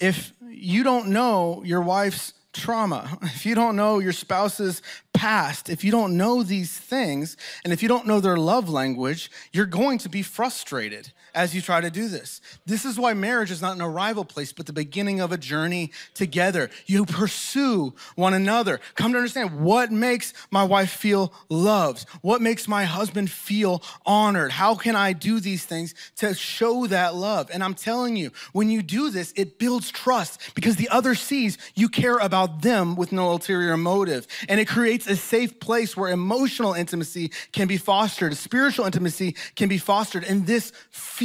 if 0.00 0.32
you 0.48 0.82
don't 0.82 1.08
know 1.08 1.62
your 1.64 1.80
wife's 1.80 2.32
trauma, 2.52 3.18
if 3.22 3.46
you 3.46 3.54
don't 3.54 3.76
know 3.76 3.98
your 3.98 4.12
spouse's 4.12 4.82
past, 5.12 5.68
if 5.68 5.84
you 5.84 5.90
don't 5.90 6.16
know 6.16 6.42
these 6.42 6.76
things, 6.76 7.36
and 7.64 7.72
if 7.72 7.82
you 7.82 7.88
don't 7.88 8.06
know 8.06 8.20
their 8.20 8.36
love 8.36 8.68
language, 8.68 9.30
you're 9.52 9.66
going 9.66 9.98
to 9.98 10.08
be 10.08 10.22
frustrated 10.22 11.12
as 11.38 11.54
you 11.54 11.62
try 11.62 11.80
to 11.80 11.88
do 11.88 12.08
this. 12.08 12.40
This 12.66 12.84
is 12.84 12.98
why 12.98 13.14
marriage 13.14 13.52
is 13.52 13.62
not 13.62 13.76
an 13.76 13.80
arrival 13.80 14.24
place, 14.24 14.52
but 14.52 14.66
the 14.66 14.72
beginning 14.72 15.20
of 15.20 15.30
a 15.30 15.38
journey 15.38 15.92
together. 16.12 16.68
You 16.86 17.06
pursue 17.06 17.94
one 18.16 18.34
another. 18.34 18.80
Come 18.96 19.12
to 19.12 19.18
understand 19.18 19.60
what 19.60 19.92
makes 19.92 20.34
my 20.50 20.64
wife 20.64 20.90
feel 20.90 21.32
loved? 21.48 22.08
What 22.22 22.42
makes 22.42 22.66
my 22.66 22.82
husband 22.82 23.30
feel 23.30 23.84
honored? 24.04 24.50
How 24.50 24.74
can 24.74 24.96
I 24.96 25.12
do 25.12 25.38
these 25.38 25.64
things 25.64 25.94
to 26.16 26.34
show 26.34 26.88
that 26.88 27.14
love? 27.14 27.50
And 27.52 27.62
I'm 27.62 27.74
telling 27.74 28.16
you, 28.16 28.32
when 28.52 28.68
you 28.68 28.82
do 28.82 29.08
this, 29.08 29.32
it 29.36 29.60
builds 29.60 29.92
trust 29.92 30.40
because 30.56 30.74
the 30.74 30.88
other 30.88 31.14
sees 31.14 31.56
you 31.76 31.88
care 31.88 32.18
about 32.18 32.62
them 32.62 32.96
with 32.96 33.12
no 33.12 33.30
ulterior 33.30 33.76
motive. 33.76 34.26
And 34.48 34.58
it 34.58 34.66
creates 34.66 35.06
a 35.06 35.14
safe 35.14 35.60
place 35.60 35.96
where 35.96 36.10
emotional 36.10 36.74
intimacy 36.74 37.30
can 37.52 37.68
be 37.68 37.76
fostered, 37.76 38.36
spiritual 38.36 38.86
intimacy 38.86 39.36
can 39.54 39.68
be 39.68 39.78
fostered. 39.78 40.24
And 40.24 40.44
this 40.44 40.72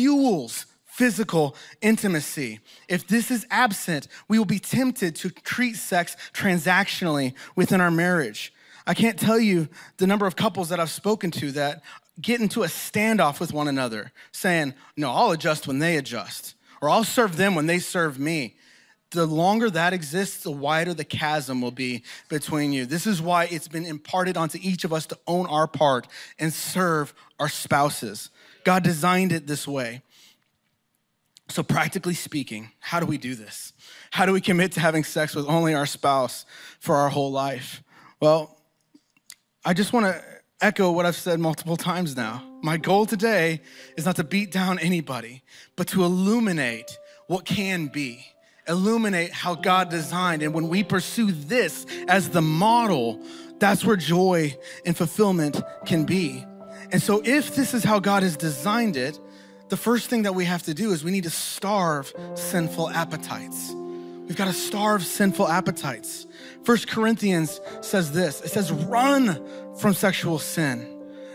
fuels 0.04 0.66
physical 0.84 1.56
intimacy. 1.82 2.60
If 2.89 3.08
this 3.08 3.32
is 3.32 3.48
absent, 3.50 4.10
we 4.28 4.38
will 4.38 4.46
be 4.46 4.60
tempted 4.60 5.16
to 5.16 5.30
treat 5.30 5.78
sex 5.78 6.18
transactionally 6.34 7.34
within 7.56 7.80
our 7.80 7.89
marriage. 7.89 8.54
I 8.86 8.94
can't 8.94 9.18
tell 9.18 9.39
you 9.39 9.70
the 9.98 10.06
number 10.06 10.28
of 10.28 10.36
couples 10.36 10.70
that 10.70 10.80
I've 10.82 10.92
spoken 10.92 11.32
to 11.32 11.54
that 11.54 11.84
get 12.22 12.42
into 12.42 12.63
a 12.63 12.68
standoff 12.68 13.39
with 13.39 13.54
one 13.54 13.70
another, 13.70 14.12
saying, 14.34 14.74
No, 14.98 15.10
I'll 15.10 15.32
adjust 15.32 15.68
when 15.68 15.80
they 15.80 15.96
adjust, 15.96 16.54
or 16.82 16.89
I'll 16.89 17.06
serve 17.06 17.38
them 17.38 17.56
when 17.56 17.66
they 17.66 17.80
serve 17.80 18.20
me. 18.20 18.58
The 19.12 19.26
longer 19.26 19.70
that 19.70 19.94
exists, 19.94 20.44
the 20.44 20.52
wider 20.52 20.94
the 20.94 21.06
chasm 21.06 21.62
will 21.62 21.72
be 21.72 22.04
between 22.28 22.74
you. 22.74 22.86
This 22.86 23.08
is 23.08 23.22
why 23.22 23.46
it's 23.46 23.70
been 23.70 23.86
imparted 23.86 24.36
onto 24.36 24.60
each 24.62 24.84
of 24.84 24.92
us 24.92 25.06
to 25.08 25.18
own 25.28 25.46
our 25.46 25.68
part 25.68 26.08
and 26.38 26.52
serve 26.54 27.13
our 27.39 27.50
spouses. 27.50 28.30
God 28.63 28.84
designed 28.84 29.32
it 29.32 29.47
this 29.47 29.67
way. 29.67 30.02
So, 31.49 31.62
practically 31.62 32.13
speaking, 32.13 32.71
how 32.80 32.99
do 32.99 33.06
we 33.06 33.17
do 33.17 33.36
this? 33.36 33.73
How 34.12 34.26
do 34.26 34.34
we 34.34 34.41
commit 34.41 34.71
to 34.73 34.80
having 34.80 35.04
sex 35.04 35.36
with 35.36 35.47
only 35.47 35.73
our 35.73 35.86
spouse 35.86 36.45
for 36.80 36.95
our 36.95 37.10
whole 37.10 37.32
life? 37.32 37.84
Well, 38.21 38.58
I 39.65 39.73
just 39.73 39.91
want 39.91 40.06
to 40.06 40.23
echo 40.62 40.91
what 40.91 41.06
I've 41.06 41.15
said 41.15 41.39
multiple 41.39 41.76
times 41.76 42.15
now. 42.15 42.41
My 42.62 42.78
goal 42.78 43.06
today 43.06 43.62
is 43.97 44.06
not 44.06 44.15
to 44.15 44.23
beat 44.23 44.52
down 44.52 44.80
anybody, 44.80 45.43
but 45.76 45.88
to 45.89 46.04
illuminate 46.06 46.97
what 47.28 47.43
can 47.43 47.88
be, 47.88 48.26
illuminate 48.67 49.32
how 49.32 49.56
God 49.56 49.89
designed. 49.89 50.41
And 50.41 50.54
when 50.54 50.69
we 50.69 50.84
pursue 50.84 51.32
this 51.32 51.86
as 52.08 52.30
the 52.30 52.41
model, 52.41 53.21
that's 53.60 53.84
where 53.84 53.97
joy 53.97 54.58
and 54.86 54.95
fulfillment 54.95 55.62
can 55.86 56.06
be. 56.06 56.45
And 56.94 57.02
so, 57.02 57.24
if 57.26 57.56
this 57.56 57.74
is 57.74 57.84
how 57.84 58.00
God 58.00 58.22
has 58.22 58.38
designed 58.38 58.96
it, 58.98 59.20
the 59.70 59.78
first 59.78 60.12
thing 60.12 60.22
that 60.24 60.36
we 60.36 60.46
have 60.46 60.62
to 60.64 60.76
do 60.76 60.92
is 60.92 61.04
we 61.04 61.10
need 61.10 61.24
to 61.24 61.32
starve 61.32 62.14
sinful 62.36 62.92
appetites. 62.92 63.72
We've 63.74 64.38
got 64.38 64.46
to 64.46 64.54
starve 64.54 65.04
sinful 65.04 65.48
appetites. 65.48 66.28
First 66.64 66.88
Corinthians 66.88 67.60
says 67.82 68.12
this 68.12 68.42
it 68.42 68.50
says, 68.50 68.72
run 68.72 69.44
from 69.80 69.96
sexual 69.96 70.38
sin. 70.38 70.93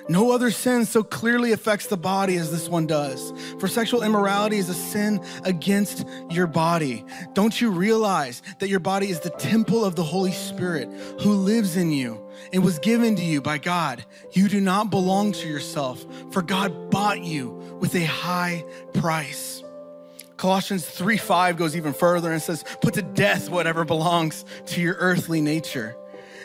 No 0.09 0.33
other 0.33 0.51
sin 0.51 0.87
so 0.87 1.03
clearly 1.03 1.53
affects 1.53 1.87
the 1.87 1.97
body 1.97 2.37
as 2.37 2.51
this 2.51 2.69
one 2.69 2.87
does. 2.87 3.33
For 3.59 3.69
sexual 3.69 4.03
immorality 4.03 4.57
is 4.57 4.71
a 4.71 4.75
sin 4.75 5.23
against 5.45 6.07
your 6.31 6.47
body. 6.47 7.05
Don't 7.35 7.61
you 7.61 7.71
realize 7.71 8.43
that 8.59 8.71
your 8.71 8.81
body 8.81 9.11
is 9.11 9.21
the 9.21 9.31
temple 9.31 9.85
of 9.85 9.97
the 9.97 10.05
Holy 10.05 10.33
Spirit 10.33 10.89
who 11.21 11.35
lives 11.35 11.77
in 11.77 11.93
you 11.93 12.27
and 12.55 12.65
was 12.65 12.79
given 12.79 13.17
to 13.17 13.23
you 13.23 13.43
by 13.43 13.59
God? 13.59 14.05
You 14.33 14.49
do 14.49 14.63
not 14.63 14.89
belong 14.89 15.33
to 15.33 15.49
yourself, 15.49 16.07
for 16.33 16.41
God 16.41 16.91
bought 16.91 17.23
you 17.23 17.51
with 17.79 17.95
a 17.95 18.05
high 18.05 18.65
price. 18.95 19.63
Colossians 20.39 20.87
3 20.87 21.19
5 21.19 21.57
goes 21.57 21.77
even 21.77 21.93
further 21.93 22.33
and 22.33 22.41
says, 22.41 22.65
Put 22.81 22.95
to 22.95 23.03
death 23.03 23.51
whatever 23.51 23.85
belongs 23.85 24.47
to 24.67 24.81
your 24.81 24.95
earthly 24.99 25.43
nature 25.43 25.97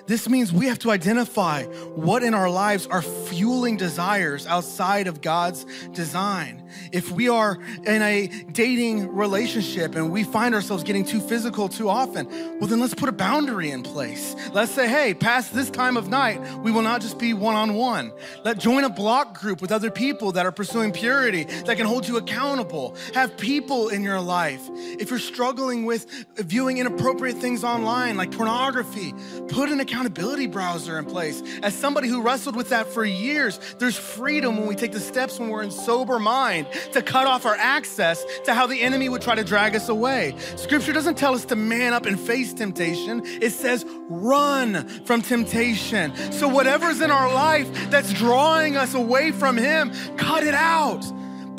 This 0.05 0.27
means 0.27 0.51
we 0.51 0.65
have 0.65 0.79
to 0.79 0.91
identify 0.91 1.63
what 1.63 2.23
in 2.23 2.33
our 2.33 2.49
lives 2.49 2.87
are 2.87 3.01
fueling 3.01 3.77
desires 3.77 4.45
outside 4.45 5.07
of 5.07 5.21
God's 5.21 5.65
design. 5.91 6.62
If 6.91 7.11
we 7.11 7.29
are 7.29 7.59
in 7.85 8.01
a 8.01 8.27
dating 8.51 9.15
relationship 9.15 9.95
and 9.95 10.11
we 10.11 10.23
find 10.23 10.55
ourselves 10.55 10.83
getting 10.83 11.05
too 11.05 11.19
physical 11.19 11.69
too 11.69 11.89
often, 11.89 12.27
well, 12.59 12.67
then 12.67 12.79
let's 12.79 12.93
put 12.93 13.09
a 13.09 13.13
boundary 13.13 13.71
in 13.71 13.83
place. 13.83 14.35
Let's 14.51 14.71
say, 14.71 14.87
hey, 14.87 15.13
past 15.13 15.53
this 15.53 15.69
time 15.69 15.97
of 15.97 16.09
night, 16.09 16.41
we 16.59 16.71
will 16.71 16.81
not 16.81 17.01
just 17.01 17.19
be 17.19 17.33
one 17.33 17.55
on 17.55 17.73
one. 17.75 18.11
Let 18.43 18.59
join 18.59 18.83
a 18.83 18.89
block 18.89 19.39
group 19.39 19.61
with 19.61 19.71
other 19.71 19.91
people 19.91 20.31
that 20.33 20.45
are 20.45 20.51
pursuing 20.51 20.91
purity, 20.91 21.43
that 21.43 21.77
can 21.77 21.85
hold 21.85 22.07
you 22.07 22.17
accountable. 22.17 22.95
Have 23.13 23.37
people 23.37 23.89
in 23.89 24.03
your 24.03 24.19
life. 24.19 24.61
If 24.73 25.09
you're 25.09 25.19
struggling 25.19 25.85
with 25.85 26.07
viewing 26.37 26.77
inappropriate 26.77 27.37
things 27.37 27.63
online, 27.63 28.17
like 28.17 28.31
pornography, 28.31 29.13
put 29.47 29.69
an 29.69 29.79
accountability 29.79 30.47
browser 30.47 30.97
in 30.97 31.05
place. 31.05 31.41
As 31.61 31.73
somebody 31.73 32.07
who 32.07 32.21
wrestled 32.21 32.55
with 32.55 32.69
that 32.69 32.87
for 32.87 33.05
years, 33.05 33.59
there's 33.79 33.97
freedom 33.97 34.57
when 34.57 34.67
we 34.67 34.75
take 34.75 34.91
the 34.91 34.99
steps 34.99 35.39
when 35.39 35.49
we're 35.49 35.63
in 35.63 35.71
sober 35.71 36.19
mind 36.19 36.62
to 36.91 37.01
cut 37.01 37.27
off 37.27 37.45
our 37.45 37.55
access 37.55 38.25
to 38.45 38.53
how 38.53 38.67
the 38.67 38.81
enemy 38.81 39.09
would 39.09 39.21
try 39.21 39.35
to 39.35 39.43
drag 39.43 39.75
us 39.75 39.89
away. 39.89 40.35
Scripture 40.55 40.93
doesn't 40.93 41.17
tell 41.17 41.33
us 41.33 41.45
to 41.45 41.55
man 41.55 41.93
up 41.93 42.05
and 42.05 42.19
face 42.19 42.53
temptation, 42.53 43.21
it 43.25 43.51
says 43.51 43.85
run 44.09 44.87
from 45.05 45.21
temptation. 45.21 46.13
So, 46.31 46.47
whatever's 46.47 47.01
in 47.01 47.11
our 47.11 47.33
life 47.33 47.89
that's 47.89 48.13
drawing 48.13 48.77
us 48.77 48.93
away 48.93 49.31
from 49.31 49.57
Him, 49.57 49.91
cut 50.17 50.43
it 50.43 50.53
out 50.53 51.03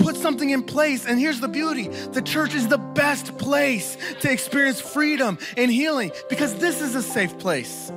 put 0.05 0.17
something 0.17 0.51
in 0.51 0.63
place. 0.63 1.07
And 1.07 1.19
here's 1.19 1.41
the 1.41 1.49
beauty 1.49 1.89
the 1.89 2.23
church 2.23 2.55
is 2.55 2.69
the 2.69 2.79
best 2.79 3.39
place 3.39 3.97
to 4.21 4.31
experience 4.31 4.81
freedom 4.81 5.39
and 5.57 5.71
healing 5.71 6.13
because 6.29 6.55
this 6.57 6.81
is 6.81 6.95
a 6.95 7.03
safe 7.03 7.39
place. 7.39 7.91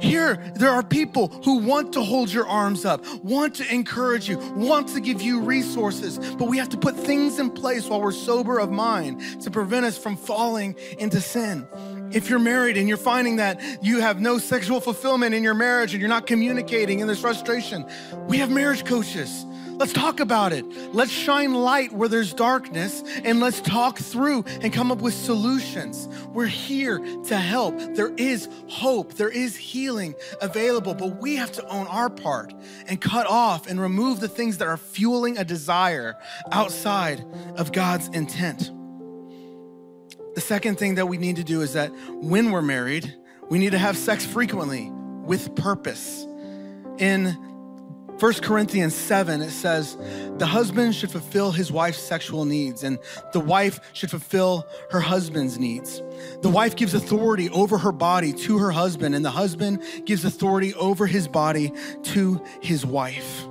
Here, 0.00 0.36
there 0.54 0.70
are 0.70 0.82
people 0.82 1.28
who 1.44 1.58
want 1.58 1.92
to 1.94 2.02
hold 2.02 2.32
your 2.32 2.46
arms 2.46 2.84
up, 2.84 3.04
want 3.22 3.54
to 3.56 3.74
encourage 3.74 4.28
you, 4.28 4.38
want 4.54 4.88
to 4.88 5.00
give 5.00 5.22
you 5.22 5.40
resources, 5.40 6.18
but 6.36 6.48
we 6.48 6.58
have 6.58 6.68
to 6.70 6.76
put 6.76 6.96
things 6.96 7.38
in 7.38 7.50
place 7.50 7.88
while 7.88 8.00
we're 8.00 8.12
sober 8.12 8.58
of 8.58 8.70
mind 8.70 9.42
to 9.42 9.50
prevent 9.50 9.86
us 9.86 9.96
from 9.96 10.16
falling 10.16 10.76
into 10.98 11.20
sin. 11.20 11.66
If 12.12 12.30
you're 12.30 12.38
married 12.38 12.76
and 12.76 12.88
you're 12.88 12.96
finding 12.96 13.36
that 13.36 13.60
you 13.82 14.00
have 14.00 14.20
no 14.20 14.38
sexual 14.38 14.80
fulfillment 14.80 15.34
in 15.34 15.42
your 15.42 15.54
marriage 15.54 15.92
and 15.92 16.00
you're 16.00 16.08
not 16.08 16.26
communicating 16.26 17.00
and 17.00 17.08
there's 17.08 17.20
frustration, 17.20 17.84
we 18.28 18.38
have 18.38 18.50
marriage 18.50 18.84
coaches 18.84 19.44
Let's 19.78 19.92
talk 19.92 20.20
about 20.20 20.54
it. 20.54 20.64
Let's 20.94 21.10
shine 21.10 21.52
light 21.52 21.92
where 21.92 22.08
there's 22.08 22.32
darkness 22.32 23.02
and 23.24 23.40
let's 23.40 23.60
talk 23.60 23.98
through 23.98 24.44
and 24.62 24.72
come 24.72 24.90
up 24.90 24.98
with 24.98 25.12
solutions. 25.12 26.08
We're 26.32 26.46
here 26.46 26.98
to 26.98 27.36
help. 27.36 27.78
There 27.94 28.14
is 28.16 28.48
hope, 28.68 29.14
there 29.14 29.28
is 29.28 29.54
healing 29.54 30.14
available, 30.40 30.94
but 30.94 31.20
we 31.20 31.36
have 31.36 31.52
to 31.52 31.66
own 31.66 31.86
our 31.88 32.08
part 32.08 32.54
and 32.86 33.00
cut 33.00 33.26
off 33.26 33.66
and 33.66 33.78
remove 33.78 34.20
the 34.20 34.28
things 34.28 34.58
that 34.58 34.68
are 34.68 34.78
fueling 34.78 35.36
a 35.36 35.44
desire 35.44 36.16
outside 36.52 37.22
of 37.56 37.72
God's 37.72 38.08
intent. 38.08 38.70
The 40.34 40.40
second 40.40 40.78
thing 40.78 40.94
that 40.94 41.06
we 41.06 41.18
need 41.18 41.36
to 41.36 41.44
do 41.44 41.60
is 41.60 41.74
that 41.74 41.90
when 42.10 42.50
we're 42.50 42.62
married, 42.62 43.14
we 43.50 43.58
need 43.58 43.72
to 43.72 43.78
have 43.78 43.96
sex 43.96 44.24
frequently 44.24 44.90
with 44.90 45.54
purpose. 45.54 46.26
In 46.98 47.36
1 48.18 48.32
Corinthians 48.34 48.94
7, 48.94 49.42
it 49.42 49.50
says, 49.50 49.98
the 50.38 50.46
husband 50.46 50.94
should 50.94 51.10
fulfill 51.10 51.52
his 51.52 51.70
wife's 51.70 52.00
sexual 52.00 52.46
needs, 52.46 52.82
and 52.82 52.98
the 53.34 53.40
wife 53.40 53.78
should 53.92 54.10
fulfill 54.10 54.66
her 54.90 55.00
husband's 55.00 55.58
needs. 55.58 56.02
The 56.40 56.48
wife 56.48 56.76
gives 56.76 56.94
authority 56.94 57.50
over 57.50 57.76
her 57.76 57.92
body 57.92 58.32
to 58.32 58.56
her 58.58 58.70
husband, 58.70 59.14
and 59.14 59.22
the 59.22 59.30
husband 59.30 59.82
gives 60.06 60.24
authority 60.24 60.72
over 60.74 61.06
his 61.06 61.28
body 61.28 61.72
to 62.04 62.42
his 62.62 62.86
wife. 62.86 63.46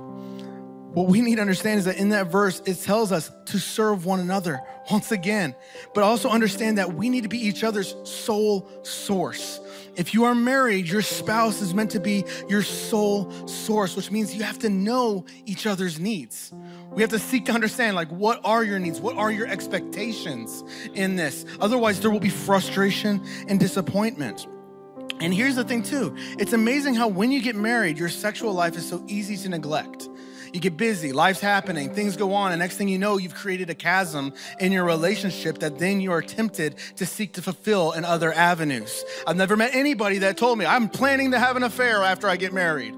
What 0.96 1.08
we 1.08 1.20
need 1.20 1.36
to 1.36 1.42
understand 1.42 1.78
is 1.78 1.84
that 1.84 1.98
in 1.98 2.08
that 2.08 2.32
verse, 2.32 2.60
it 2.64 2.82
tells 2.82 3.12
us 3.12 3.30
to 3.46 3.58
serve 3.58 4.04
one 4.04 4.18
another 4.18 4.62
once 4.90 5.12
again, 5.12 5.54
but 5.94 6.02
also 6.02 6.28
understand 6.30 6.78
that 6.78 6.94
we 6.94 7.08
need 7.08 7.22
to 7.22 7.28
be 7.28 7.38
each 7.38 7.62
other's 7.62 7.94
sole 8.02 8.68
source. 8.82 9.60
If 9.96 10.12
you 10.12 10.24
are 10.24 10.34
married, 10.34 10.86
your 10.88 11.02
spouse 11.02 11.62
is 11.62 11.72
meant 11.72 11.90
to 11.92 12.00
be 12.00 12.24
your 12.48 12.62
sole 12.62 13.30
source, 13.48 13.96
which 13.96 14.10
means 14.10 14.34
you 14.34 14.42
have 14.42 14.58
to 14.60 14.68
know 14.68 15.24
each 15.46 15.66
other's 15.66 15.98
needs. 15.98 16.52
We 16.90 17.02
have 17.02 17.10
to 17.10 17.18
seek 17.18 17.46
to 17.46 17.52
understand, 17.52 17.96
like, 17.96 18.10
what 18.10 18.40
are 18.44 18.62
your 18.62 18.78
needs? 18.78 19.00
What 19.00 19.16
are 19.16 19.32
your 19.32 19.46
expectations 19.46 20.62
in 20.94 21.16
this? 21.16 21.46
Otherwise, 21.60 22.00
there 22.00 22.10
will 22.10 22.20
be 22.20 22.28
frustration 22.28 23.24
and 23.48 23.58
disappointment. 23.58 24.46
And 25.20 25.32
here's 25.32 25.56
the 25.56 25.64
thing, 25.64 25.82
too 25.82 26.14
it's 26.38 26.52
amazing 26.52 26.94
how 26.94 27.08
when 27.08 27.32
you 27.32 27.40
get 27.40 27.56
married, 27.56 27.98
your 27.98 28.10
sexual 28.10 28.52
life 28.52 28.76
is 28.76 28.86
so 28.86 29.02
easy 29.08 29.36
to 29.38 29.48
neglect. 29.48 30.08
You 30.52 30.60
get 30.60 30.76
busy, 30.76 31.12
life's 31.12 31.40
happening, 31.40 31.94
things 31.94 32.16
go 32.16 32.34
on, 32.34 32.52
and 32.52 32.58
next 32.58 32.76
thing 32.76 32.88
you 32.88 32.98
know, 32.98 33.18
you've 33.18 33.34
created 33.34 33.70
a 33.70 33.74
chasm 33.74 34.32
in 34.60 34.72
your 34.72 34.84
relationship 34.84 35.58
that 35.58 35.78
then 35.78 36.00
you 36.00 36.12
are 36.12 36.22
tempted 36.22 36.76
to 36.96 37.06
seek 37.06 37.34
to 37.34 37.42
fulfill 37.42 37.92
in 37.92 38.04
other 38.04 38.32
avenues. 38.32 39.04
I've 39.26 39.36
never 39.36 39.56
met 39.56 39.74
anybody 39.74 40.18
that 40.18 40.36
told 40.36 40.58
me, 40.58 40.66
I'm 40.66 40.88
planning 40.88 41.32
to 41.32 41.38
have 41.38 41.56
an 41.56 41.62
affair 41.62 42.02
after 42.02 42.28
I 42.28 42.36
get 42.36 42.52
married. 42.52 42.94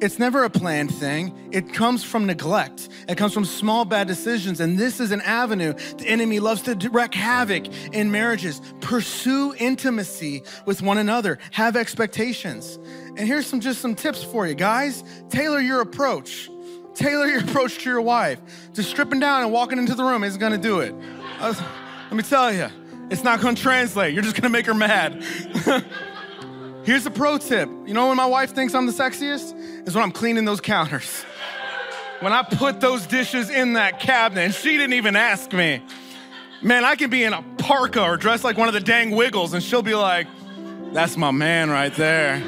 It's 0.00 0.18
never 0.18 0.44
a 0.44 0.50
planned 0.50 0.94
thing. 0.94 1.50
It 1.52 1.74
comes 1.74 2.02
from 2.02 2.24
neglect. 2.24 2.88
It 3.06 3.18
comes 3.18 3.34
from 3.34 3.44
small 3.44 3.84
bad 3.84 4.06
decisions. 4.06 4.58
And 4.58 4.78
this 4.78 4.98
is 4.98 5.10
an 5.12 5.20
avenue 5.20 5.74
the 5.98 6.08
enemy 6.08 6.40
loves 6.40 6.62
to 6.62 6.88
wreak 6.90 7.12
havoc 7.12 7.66
in 7.92 8.10
marriages. 8.10 8.62
Pursue 8.80 9.54
intimacy 9.58 10.42
with 10.64 10.80
one 10.80 10.96
another. 10.96 11.38
Have 11.50 11.76
expectations. 11.76 12.78
And 13.16 13.28
here's 13.28 13.46
some 13.46 13.60
just 13.60 13.82
some 13.82 13.94
tips 13.94 14.24
for 14.24 14.46
you 14.46 14.54
guys. 14.54 15.04
Tailor 15.28 15.60
your 15.60 15.82
approach. 15.82 16.48
Tailor 17.00 17.26
your 17.28 17.40
approach 17.48 17.78
to 17.78 17.90
your 17.90 18.02
wife. 18.02 18.38
Just 18.74 18.90
stripping 18.90 19.20
down 19.20 19.42
and 19.42 19.50
walking 19.50 19.78
into 19.78 19.94
the 19.94 20.04
room 20.04 20.22
isn't 20.22 20.38
gonna 20.38 20.58
do 20.58 20.80
it. 20.80 20.94
Uh, 21.38 21.54
let 22.04 22.14
me 22.14 22.22
tell 22.22 22.52
you, 22.52 22.68
it's 23.10 23.24
not 23.24 23.40
gonna 23.40 23.56
translate. 23.56 24.12
You're 24.12 24.22
just 24.22 24.36
gonna 24.36 24.50
make 24.50 24.66
her 24.66 24.74
mad. 24.74 25.24
Here's 26.84 27.06
a 27.06 27.10
pro 27.10 27.38
tip. 27.38 27.70
You 27.86 27.94
know 27.94 28.08
when 28.08 28.18
my 28.18 28.26
wife 28.26 28.54
thinks 28.54 28.74
I'm 28.74 28.86
the 28.86 28.92
sexiest? 28.92 29.88
Is 29.88 29.94
when 29.94 30.04
I'm 30.04 30.12
cleaning 30.12 30.44
those 30.44 30.60
counters. 30.60 31.24
When 32.20 32.34
I 32.34 32.42
put 32.42 32.82
those 32.82 33.06
dishes 33.06 33.48
in 33.48 33.72
that 33.72 33.98
cabinet 33.98 34.42
and 34.42 34.54
she 34.54 34.76
didn't 34.76 34.92
even 34.92 35.16
ask 35.16 35.54
me. 35.54 35.82
Man, 36.60 36.84
I 36.84 36.94
can 36.94 37.08
be 37.08 37.24
in 37.24 37.32
a 37.32 37.40
parka 37.56 38.02
or 38.02 38.18
dressed 38.18 38.44
like 38.44 38.58
one 38.58 38.68
of 38.68 38.74
the 38.74 38.80
dang 38.80 39.12
wiggles 39.12 39.54
and 39.54 39.62
she'll 39.62 39.80
be 39.80 39.94
like, 39.94 40.26
that's 40.92 41.16
my 41.16 41.30
man 41.30 41.70
right 41.70 41.94
there. 41.94 42.42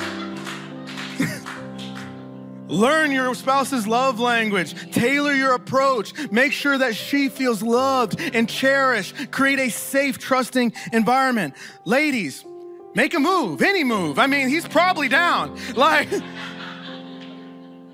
Learn 2.73 3.13
your 3.13 3.35
spouse's 3.35 3.87
love 3.87 4.19
language. 4.19 4.75
Tailor 4.93 5.35
your 5.35 5.55
approach. 5.55 6.15
Make 6.33 6.53
sure 6.53 6.79
that 6.79 6.97
she 6.97 7.29
feels 7.29 7.63
loved 7.63 8.19
and 8.19 8.49
cherished. 8.49 9.31
Create 9.31 9.59
a 9.59 9.69
safe, 9.69 10.19
trusting 10.19 10.73
environment. 10.91 11.55
Ladies, 11.85 12.47
make 12.95 13.13
a 13.13 13.21
move, 13.21 13.61
any 13.61 13.85
move. 13.85 14.19
I 14.19 14.27
mean, 14.27 14.49
he's 14.49 14.67
probably 14.67 15.09
down. 15.09 15.59
Like, 15.77 16.09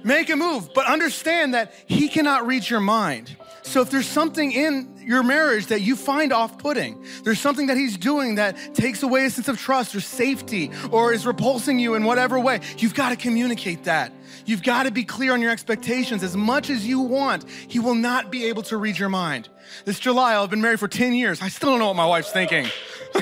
make 0.05 0.31
a 0.31 0.37
move, 0.37 0.73
but 0.75 0.87
understand 0.87 1.55
that 1.55 1.75
he 1.87 2.09
cannot 2.09 2.47
read 2.47 2.69
your 2.71 2.81
mind. 2.81 3.37
So 3.63 3.83
if 3.83 3.91
there's 3.91 4.07
something 4.07 4.53
in 4.53 4.98
your 5.09 5.23
marriage 5.23 5.67
that 5.69 5.81
you 5.81 5.97
find 5.97 6.35
off 6.35 6.59
putting, 6.59 7.03
there's 7.25 7.41
something 7.41 7.69
that 7.69 7.79
he's 7.79 7.97
doing 7.97 8.35
that 8.35 8.75
takes 8.75 9.03
away 9.03 9.25
a 9.25 9.31
sense 9.31 9.49
of 9.49 9.59
trust 9.59 9.95
or 9.95 10.01
safety 10.01 10.71
or 10.93 11.15
is 11.15 11.27
repulsing 11.27 11.79
you 11.79 11.95
in 11.95 12.05
whatever 12.05 12.39
way, 12.39 12.61
you've 12.77 12.95
got 12.95 13.09
to 13.09 13.17
communicate 13.17 13.85
that. 13.85 14.13
You've 14.45 14.63
got 14.63 14.83
to 14.83 14.91
be 14.91 15.05
clear 15.05 15.33
on 15.33 15.41
your 15.41 15.51
expectations. 15.51 16.23
As 16.23 16.37
much 16.37 16.69
as 16.69 16.87
you 16.87 17.01
want, 17.01 17.49
he 17.49 17.79
will 17.79 17.95
not 17.95 18.31
be 18.31 18.47
able 18.47 18.63
to 18.65 18.77
read 18.77 18.99
your 18.99 19.09
mind. 19.09 19.49
This 19.87 19.99
July, 19.99 20.37
I've 20.37 20.51
been 20.51 20.61
married 20.61 20.79
for 20.79 20.89
10 20.89 21.15
years. 21.15 21.41
I 21.41 21.49
still 21.49 21.71
don't 21.71 21.79
know 21.79 21.89
what 21.89 21.97
my 21.97 22.07
wife's 22.07 22.31
thinking. 22.31 22.67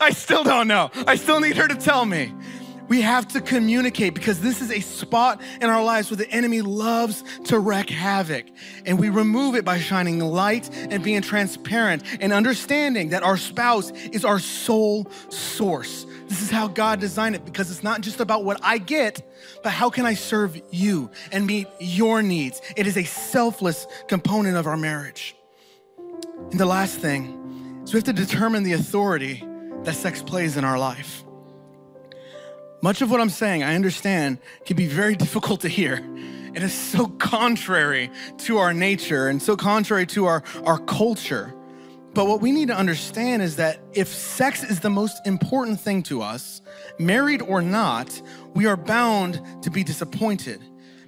I 0.00 0.10
still 0.10 0.44
don't 0.44 0.68
know. 0.68 0.90
I 1.06 1.16
still 1.16 1.40
need 1.40 1.56
her 1.56 1.68
to 1.68 1.74
tell 1.74 2.04
me. 2.04 2.34
We 2.88 3.02
have 3.02 3.28
to 3.28 3.40
communicate 3.40 4.14
because 4.14 4.40
this 4.40 4.62
is 4.62 4.70
a 4.70 4.80
spot 4.80 5.40
in 5.60 5.68
our 5.68 5.84
lives 5.84 6.10
where 6.10 6.16
the 6.16 6.30
enemy 6.30 6.62
loves 6.62 7.22
to 7.44 7.58
wreak 7.58 7.90
havoc. 7.90 8.46
And 8.86 8.98
we 8.98 9.10
remove 9.10 9.54
it 9.54 9.64
by 9.64 9.78
shining 9.78 10.20
light 10.20 10.70
and 10.90 11.02
being 11.02 11.20
transparent 11.20 12.02
and 12.20 12.32
understanding 12.32 13.10
that 13.10 13.22
our 13.22 13.36
spouse 13.36 13.90
is 13.90 14.24
our 14.24 14.38
sole 14.38 15.06
source. 15.28 16.06
This 16.28 16.42
is 16.42 16.50
how 16.50 16.68
God 16.68 17.00
designed 17.00 17.34
it 17.34 17.44
because 17.44 17.70
it's 17.70 17.82
not 17.82 18.00
just 18.00 18.20
about 18.20 18.44
what 18.44 18.58
I 18.62 18.78
get, 18.78 19.22
but 19.62 19.72
how 19.72 19.90
can 19.90 20.06
I 20.06 20.14
serve 20.14 20.60
you 20.70 21.10
and 21.32 21.46
meet 21.46 21.68
your 21.80 22.22
needs? 22.22 22.60
It 22.76 22.86
is 22.86 22.96
a 22.96 23.04
selfless 23.04 23.86
component 24.08 24.56
of 24.56 24.66
our 24.66 24.76
marriage. 24.76 25.36
And 26.50 26.58
the 26.58 26.66
last 26.66 26.98
thing 26.98 27.82
is 27.84 27.92
we 27.92 27.98
have 27.98 28.04
to 28.04 28.12
determine 28.12 28.62
the 28.62 28.72
authority 28.72 29.44
that 29.84 29.94
sex 29.94 30.22
plays 30.22 30.56
in 30.56 30.64
our 30.64 30.78
life. 30.78 31.24
Much 32.80 33.02
of 33.02 33.10
what 33.10 33.20
I'm 33.20 33.30
saying, 33.30 33.64
I 33.64 33.74
understand, 33.74 34.38
can 34.64 34.76
be 34.76 34.86
very 34.86 35.16
difficult 35.24 35.62
to 35.62 35.68
hear. 35.68 36.04
It 36.54 36.62
is 36.62 36.72
so 36.72 37.06
contrary 37.06 38.10
to 38.38 38.58
our 38.58 38.72
nature 38.72 39.28
and 39.28 39.42
so 39.42 39.56
contrary 39.56 40.06
to 40.06 40.26
our, 40.26 40.42
our 40.64 40.78
culture. 40.78 41.54
But 42.14 42.26
what 42.26 42.40
we 42.40 42.52
need 42.52 42.68
to 42.68 42.76
understand 42.76 43.42
is 43.42 43.56
that 43.56 43.80
if 43.92 44.08
sex 44.08 44.64
is 44.64 44.80
the 44.80 44.90
most 44.90 45.26
important 45.26 45.78
thing 45.80 46.02
to 46.04 46.22
us, 46.22 46.62
married 46.98 47.42
or 47.42 47.62
not, 47.62 48.20
we 48.54 48.66
are 48.66 48.76
bound 48.76 49.40
to 49.62 49.70
be 49.70 49.84
disappointed. 49.84 50.60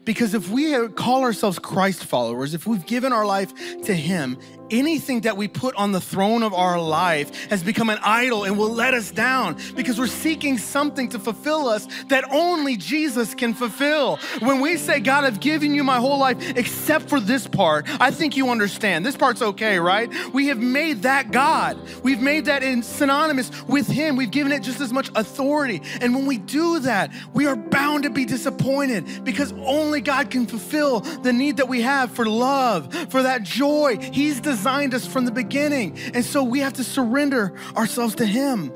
Because 0.05 0.35
if 0.35 0.51
we 0.51 0.89
call 0.89 1.23
ourselves 1.23 1.59
Christ 1.59 2.05
followers, 2.05 2.55
if 2.55 2.67
we've 2.67 2.85
given 2.87 3.13
our 3.13 3.27
life 3.27 3.53
to 3.83 3.95
Him, 3.95 4.39
anything 4.71 5.23
that 5.23 5.37
we 5.37 5.49
put 5.49 5.75
on 5.77 5.93
the 5.93 6.01
throne 6.01 6.43
of 6.43 6.55
our 6.55 6.81
life 6.81 7.51
has 7.51 7.63
become 7.63 7.91
an 7.91 7.99
idol 8.03 8.45
and 8.45 8.57
will 8.57 8.73
let 8.73 8.95
us 8.95 9.11
down 9.11 9.57
because 9.75 9.99
we're 9.99 10.07
seeking 10.07 10.59
something 10.59 11.09
to 11.09 11.19
fulfill 11.19 11.69
us 11.69 11.87
that 12.09 12.25
only 12.31 12.77
Jesus 12.77 13.35
can 13.35 13.55
fulfill. 13.55 14.17
When 14.41 14.61
we 14.61 14.77
say, 14.77 15.01
God, 15.01 15.25
I've 15.25 15.41
given 15.41 15.75
you 15.75 15.83
my 15.83 15.99
whole 15.99 16.19
life 16.19 16.57
except 16.57 17.09
for 17.09 17.21
this 17.21 17.47
part, 17.47 17.87
I 18.01 18.11
think 18.11 18.37
you 18.37 18.51
understand. 18.51 19.05
This 19.05 19.17
part's 19.17 19.43
okay, 19.43 19.79
right? 19.79 20.11
We 20.33 20.47
have 20.47 20.59
made 20.59 21.03
that 21.03 21.33
God. 21.33 21.79
We've 22.03 22.21
made 22.21 22.45
that 22.47 22.63
in 22.63 22.83
synonymous 22.83 23.51
with 23.65 23.87
Him. 23.89 24.17
We've 24.17 24.31
given 24.31 24.53
it 24.53 24.63
just 24.63 24.81
as 24.81 24.93
much 24.93 25.11
authority. 25.15 25.83
And 26.01 26.15
when 26.15 26.27
we 26.27 26.39
do 26.39 26.81
that, 26.81 27.13
we 27.35 27.47
are 27.47 27.57
bound 27.57 28.05
to 28.05 28.11
be 28.11 28.25
disappointed 28.25 29.25
because 29.25 29.53
only 29.65 30.01
God 30.01 30.31
can 30.31 30.47
fulfill 30.47 31.01
the 31.01 31.33
need 31.33 31.57
that 31.57 31.69
we 31.69 31.83
have 31.83 32.13
for 32.13 32.27
love, 32.27 32.93
for 33.11 33.23
that 33.23 33.43
joy. 33.43 33.99
He's 34.13 34.41
designed 34.41 34.60
designed 34.61 34.93
us 34.93 35.07
from 35.07 35.25
the 35.25 35.33
beginning. 35.33 35.99
And 36.13 36.23
so 36.23 36.45
we 36.45 36.61
have 36.61 36.75
to 36.75 36.85
surrender 36.85 37.55
ourselves 37.79 38.15
to 38.17 38.27
Him. 38.27 38.71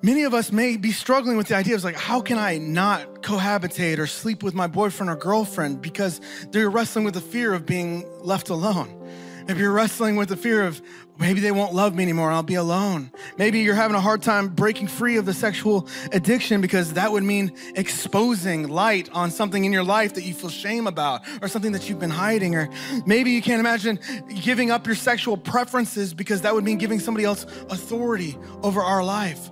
Many 0.00 0.22
of 0.22 0.32
us 0.32 0.50
may 0.50 0.78
be 0.78 0.90
struggling 0.90 1.36
with 1.36 1.48
the 1.48 1.54
idea 1.54 1.74
of 1.74 1.84
like, 1.84 1.96
how 1.96 2.22
can 2.22 2.38
I 2.38 2.56
not 2.56 3.22
cohabitate 3.22 3.98
or 3.98 4.06
sleep 4.06 4.42
with 4.42 4.54
my 4.54 4.66
boyfriend 4.66 5.10
or 5.10 5.16
girlfriend 5.16 5.82
because 5.82 6.18
they're 6.50 6.70
wrestling 6.70 7.04
with 7.04 7.12
the 7.12 7.20
fear 7.20 7.52
of 7.52 7.66
being 7.66 8.08
left 8.22 8.48
alone. 8.48 9.01
If 9.48 9.58
you're 9.58 9.72
wrestling 9.72 10.16
with 10.16 10.28
the 10.28 10.36
fear 10.36 10.62
of 10.66 10.80
maybe 11.18 11.40
they 11.40 11.52
won't 11.52 11.74
love 11.74 11.94
me 11.94 12.02
anymore, 12.02 12.30
I'll 12.30 12.42
be 12.42 12.54
alone. 12.54 13.10
Maybe 13.36 13.60
you're 13.60 13.74
having 13.74 13.96
a 13.96 14.00
hard 14.00 14.22
time 14.22 14.48
breaking 14.48 14.88
free 14.88 15.16
of 15.16 15.26
the 15.26 15.34
sexual 15.34 15.88
addiction 16.12 16.60
because 16.60 16.94
that 16.94 17.10
would 17.10 17.22
mean 17.22 17.52
exposing 17.74 18.68
light 18.68 19.08
on 19.12 19.30
something 19.30 19.64
in 19.64 19.72
your 19.72 19.84
life 19.84 20.14
that 20.14 20.22
you 20.22 20.34
feel 20.34 20.50
shame 20.50 20.86
about 20.86 21.22
or 21.40 21.48
something 21.48 21.72
that 21.72 21.88
you've 21.88 22.00
been 22.00 22.10
hiding. 22.10 22.54
Or 22.54 22.68
maybe 23.06 23.30
you 23.30 23.42
can't 23.42 23.60
imagine 23.60 23.98
giving 24.42 24.70
up 24.70 24.86
your 24.86 24.96
sexual 24.96 25.36
preferences 25.36 26.14
because 26.14 26.42
that 26.42 26.54
would 26.54 26.64
mean 26.64 26.78
giving 26.78 27.00
somebody 27.00 27.24
else 27.24 27.44
authority 27.70 28.36
over 28.62 28.80
our 28.80 29.02
life. 29.02 29.50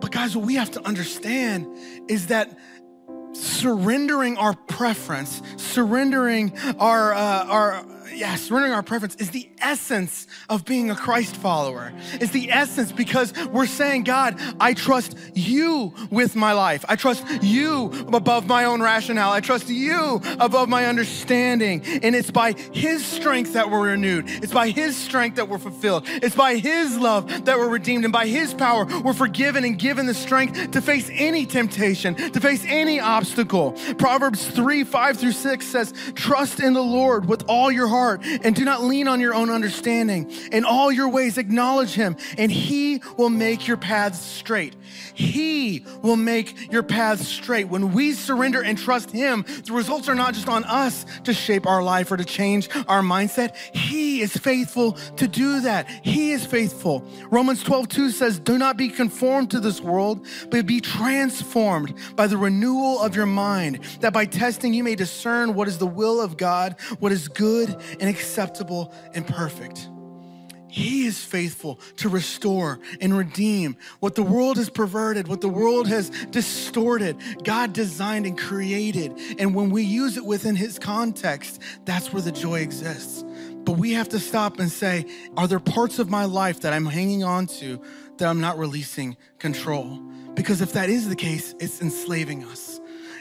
But 0.00 0.12
guys, 0.12 0.36
what 0.36 0.46
we 0.46 0.54
have 0.54 0.70
to 0.72 0.86
understand 0.86 1.66
is 2.08 2.28
that 2.28 2.56
surrendering 3.32 4.36
our 4.36 4.54
preference, 4.54 5.42
surrendering 5.56 6.56
our, 6.78 7.12
uh, 7.14 7.44
our, 7.46 7.86
yeah, 8.14 8.36
surrendering 8.36 8.72
our 8.72 8.82
preference 8.82 9.14
is 9.16 9.30
the 9.30 9.48
essence 9.60 10.26
of 10.48 10.64
being 10.64 10.90
a 10.90 10.96
Christ 10.96 11.36
follower. 11.36 11.92
It's 12.14 12.32
the 12.32 12.50
essence 12.50 12.92
because 12.92 13.32
we're 13.48 13.66
saying, 13.66 14.04
God, 14.04 14.40
I 14.60 14.74
trust 14.74 15.16
you 15.34 15.94
with 16.10 16.34
my 16.34 16.52
life. 16.52 16.84
I 16.88 16.96
trust 16.96 17.24
you 17.42 17.92
above 18.12 18.46
my 18.46 18.64
own 18.64 18.80
rationale. 18.80 19.30
I 19.30 19.40
trust 19.40 19.68
you 19.68 20.20
above 20.38 20.68
my 20.68 20.86
understanding. 20.86 21.82
And 22.02 22.14
it's 22.14 22.30
by 22.30 22.52
His 22.52 23.04
strength 23.04 23.52
that 23.52 23.70
we're 23.70 23.90
renewed. 23.90 24.24
It's 24.28 24.52
by 24.52 24.70
His 24.70 24.96
strength 24.96 25.36
that 25.36 25.48
we're 25.48 25.58
fulfilled. 25.58 26.04
It's 26.06 26.36
by 26.36 26.56
His 26.56 26.98
love 26.98 27.44
that 27.44 27.58
we're 27.58 27.68
redeemed. 27.68 28.04
And 28.04 28.12
by 28.12 28.26
His 28.26 28.54
power, 28.54 28.86
we're 29.02 29.12
forgiven 29.12 29.64
and 29.64 29.78
given 29.78 30.06
the 30.06 30.14
strength 30.14 30.70
to 30.70 30.80
face 30.80 31.10
any 31.12 31.46
temptation, 31.46 32.14
to 32.14 32.40
face 32.40 32.64
any 32.66 33.00
obstacle. 33.00 33.72
Proverbs 33.98 34.46
3 34.46 34.84
5 34.84 35.16
through 35.18 35.32
6 35.32 35.66
says, 35.66 35.94
Trust 36.14 36.60
in 36.60 36.72
the 36.72 36.82
Lord 36.82 37.26
with 37.26 37.44
all 37.48 37.70
your 37.70 37.86
heart 37.86 37.97
heart 37.98 38.20
and 38.24 38.54
do 38.54 38.64
not 38.64 38.82
lean 38.82 39.08
on 39.08 39.20
your 39.20 39.34
own 39.34 39.50
understanding. 39.50 40.30
In 40.52 40.64
all 40.64 40.92
your 40.92 41.08
ways, 41.08 41.36
acknowledge 41.36 41.94
him, 41.94 42.16
and 42.36 42.50
he 42.50 43.02
will 43.16 43.30
make 43.30 43.66
your 43.66 43.76
paths 43.76 44.20
straight. 44.20 44.76
He 45.14 45.84
will 46.02 46.16
make 46.16 46.72
your 46.72 46.82
paths 46.82 47.26
straight. 47.26 47.68
When 47.68 47.92
we 47.92 48.12
surrender 48.12 48.62
and 48.62 48.78
trust 48.78 49.10
him, 49.10 49.44
the 49.64 49.72
results 49.72 50.08
are 50.08 50.14
not 50.14 50.34
just 50.34 50.48
on 50.48 50.64
us 50.64 51.04
to 51.24 51.34
shape 51.34 51.66
our 51.66 51.82
life 51.82 52.10
or 52.12 52.16
to 52.16 52.24
change 52.24 52.68
our 52.86 53.02
mindset. 53.02 53.56
He 53.74 54.20
is 54.20 54.36
faithful 54.36 54.92
to 55.16 55.26
do 55.26 55.60
that. 55.62 55.88
He 56.02 56.30
is 56.30 56.46
faithful. 56.46 57.04
Romans 57.30 57.62
12, 57.62 57.88
2 57.88 58.10
says, 58.10 58.38
Do 58.38 58.58
not 58.58 58.76
be 58.76 58.88
conformed 58.88 59.50
to 59.50 59.60
this 59.60 59.80
world, 59.80 60.26
but 60.50 60.66
be 60.66 60.80
transformed 60.80 61.94
by 62.14 62.26
the 62.26 62.36
renewal 62.36 63.00
of 63.00 63.16
your 63.16 63.26
mind, 63.26 63.80
that 64.00 64.12
by 64.12 64.24
testing 64.24 64.72
you 64.72 64.84
may 64.84 64.94
discern 64.94 65.54
what 65.54 65.68
is 65.68 65.78
the 65.78 65.86
will 65.86 66.20
of 66.20 66.36
God, 66.36 66.76
what 67.00 67.12
is 67.12 67.28
good 67.28 67.76
and 68.00 68.08
acceptable 68.08 68.92
and 69.14 69.26
perfect. 69.26 69.88
He 70.68 71.06
is 71.06 71.24
faithful 71.24 71.80
to 71.96 72.10
restore 72.10 72.78
and 73.00 73.16
redeem 73.16 73.76
what 74.00 74.14
the 74.14 74.22
world 74.22 74.58
has 74.58 74.68
perverted, 74.68 75.26
what 75.26 75.40
the 75.40 75.48
world 75.48 75.88
has 75.88 76.10
distorted. 76.30 77.16
God 77.42 77.72
designed 77.72 78.26
and 78.26 78.38
created. 78.38 79.18
And 79.38 79.54
when 79.54 79.70
we 79.70 79.82
use 79.82 80.18
it 80.18 80.24
within 80.24 80.56
His 80.56 80.78
context, 80.78 81.62
that's 81.86 82.12
where 82.12 82.22
the 82.22 82.32
joy 82.32 82.60
exists. 82.60 83.24
But 83.64 83.78
we 83.78 83.92
have 83.94 84.10
to 84.10 84.18
stop 84.18 84.60
and 84.60 84.70
say, 84.70 85.06
are 85.36 85.48
there 85.48 85.58
parts 85.58 85.98
of 85.98 86.10
my 86.10 86.26
life 86.26 86.60
that 86.60 86.74
I'm 86.74 86.86
hanging 86.86 87.24
on 87.24 87.46
to 87.46 87.80
that 88.18 88.28
I'm 88.28 88.40
not 88.40 88.58
releasing 88.58 89.16
control? 89.38 89.98
Because 90.34 90.60
if 90.60 90.74
that 90.74 90.90
is 90.90 91.08
the 91.08 91.16
case, 91.16 91.54
it's 91.60 91.80
enslaving 91.80 92.44
us. 92.44 92.78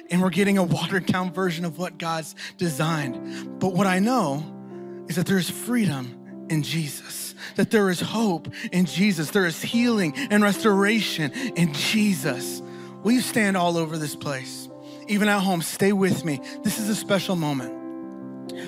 And 0.09 0.21
we're 0.21 0.29
getting 0.29 0.57
a 0.57 0.63
watered 0.65 1.05
down 1.05 1.31
version 1.31 1.63
of 1.63 1.77
what 1.77 1.97
God's 1.97 2.35
designed. 2.57 3.59
But 3.59 3.73
what 3.73 3.87
I 3.87 3.99
know 3.99 4.56
is 5.07 5.15
that 5.15 5.25
there 5.25 5.37
is 5.37 5.49
freedom 5.49 6.45
in 6.49 6.63
Jesus, 6.63 7.35
that 7.55 7.71
there 7.71 7.89
is 7.89 7.99
hope 7.99 8.47
in 8.71 8.85
Jesus, 8.85 9.31
there 9.31 9.45
is 9.45 9.61
healing 9.61 10.13
and 10.15 10.43
restoration 10.43 11.31
in 11.55 11.73
Jesus. 11.73 12.61
Will 13.03 13.13
you 13.13 13.21
stand 13.21 13.57
all 13.57 13.77
over 13.77 13.97
this 13.97 14.15
place? 14.15 14.69
Even 15.07 15.29
at 15.29 15.39
home, 15.39 15.61
stay 15.61 15.93
with 15.93 16.25
me. 16.25 16.41
This 16.63 16.79
is 16.79 16.89
a 16.89 16.95
special 16.95 17.35
moment. 17.35 17.75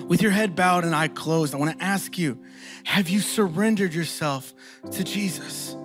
With 0.08 0.22
your 0.22 0.32
head 0.32 0.56
bowed 0.56 0.84
and 0.84 0.96
eye 0.96 1.08
closed, 1.08 1.54
I 1.54 1.58
want 1.58 1.78
to 1.78 1.84
ask 1.84 2.18
you 2.18 2.40
have 2.84 3.10
you 3.10 3.20
surrendered 3.20 3.94
yourself 3.94 4.54
to 4.92 5.04
Jesus? 5.04 5.76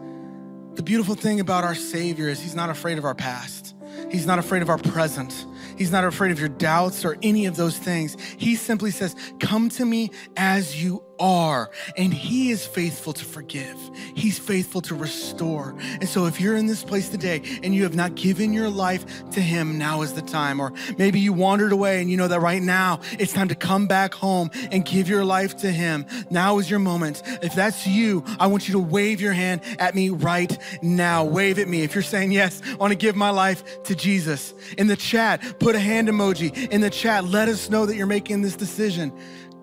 The 0.74 0.82
beautiful 0.82 1.14
thing 1.14 1.40
about 1.40 1.64
our 1.64 1.74
Savior 1.74 2.28
is 2.28 2.40
He's 2.40 2.54
not 2.54 2.70
afraid 2.70 2.98
of 2.98 3.04
our 3.04 3.14
past, 3.14 3.74
He's 4.10 4.26
not 4.26 4.38
afraid 4.38 4.62
of 4.62 4.68
our 4.68 4.78
present. 4.78 5.46
He's 5.76 5.90
not 5.90 6.04
afraid 6.04 6.32
of 6.32 6.40
your 6.40 6.48
doubts 6.48 7.04
or 7.04 7.16
any 7.22 7.46
of 7.46 7.56
those 7.56 7.78
things. 7.78 8.16
He 8.36 8.56
simply 8.56 8.90
says, 8.90 9.16
Come 9.40 9.68
to 9.70 9.84
me 9.84 10.10
as 10.36 10.82
you 10.82 11.02
are. 11.18 11.70
And 11.96 12.12
He 12.12 12.50
is 12.50 12.66
faithful 12.66 13.12
to 13.12 13.24
forgive, 13.24 13.76
He's 14.14 14.38
faithful 14.38 14.80
to 14.82 14.94
restore. 14.94 15.74
And 16.00 16.08
so, 16.08 16.26
if 16.26 16.40
you're 16.40 16.56
in 16.56 16.66
this 16.66 16.82
place 16.82 17.08
today 17.08 17.42
and 17.62 17.74
you 17.74 17.82
have 17.84 17.94
not 17.94 18.14
given 18.14 18.52
your 18.52 18.68
life 18.68 19.30
to 19.30 19.40
Him, 19.40 19.78
now 19.78 20.02
is 20.02 20.12
the 20.12 20.22
time. 20.22 20.60
Or 20.60 20.72
maybe 20.98 21.20
you 21.20 21.32
wandered 21.32 21.72
away 21.72 22.00
and 22.00 22.10
you 22.10 22.16
know 22.16 22.28
that 22.28 22.40
right 22.40 22.62
now 22.62 23.00
it's 23.18 23.32
time 23.32 23.48
to 23.48 23.54
come 23.54 23.86
back 23.86 24.14
home 24.14 24.50
and 24.70 24.84
give 24.84 25.08
your 25.08 25.24
life 25.24 25.56
to 25.58 25.70
Him. 25.70 26.06
Now 26.30 26.58
is 26.58 26.68
your 26.68 26.78
moment. 26.78 27.22
If 27.42 27.54
that's 27.54 27.86
you, 27.86 28.24
I 28.38 28.46
want 28.46 28.68
you 28.68 28.72
to 28.72 28.80
wave 28.80 29.20
your 29.20 29.32
hand 29.32 29.62
at 29.78 29.94
me 29.94 30.10
right 30.10 30.56
now. 30.82 31.24
Wave 31.24 31.58
at 31.58 31.68
me. 31.68 31.82
If 31.82 31.94
you're 31.94 32.02
saying, 32.02 32.32
Yes, 32.32 32.60
I 32.64 32.74
want 32.76 32.92
to 32.92 32.98
give 32.98 33.16
my 33.16 33.30
life 33.30 33.82
to 33.84 33.94
Jesus. 33.94 34.54
In 34.78 34.86
the 34.86 34.96
chat, 34.96 35.58
put 35.58 35.74
a 35.74 35.80
hand 35.80 36.08
emoji. 36.08 36.68
In 36.70 36.80
the 36.80 36.90
chat, 36.90 37.24
let 37.24 37.48
us 37.48 37.70
know 37.70 37.86
that 37.86 37.96
you're 37.96 38.06
making 38.06 38.42
this 38.42 38.56
decision. 38.56 39.12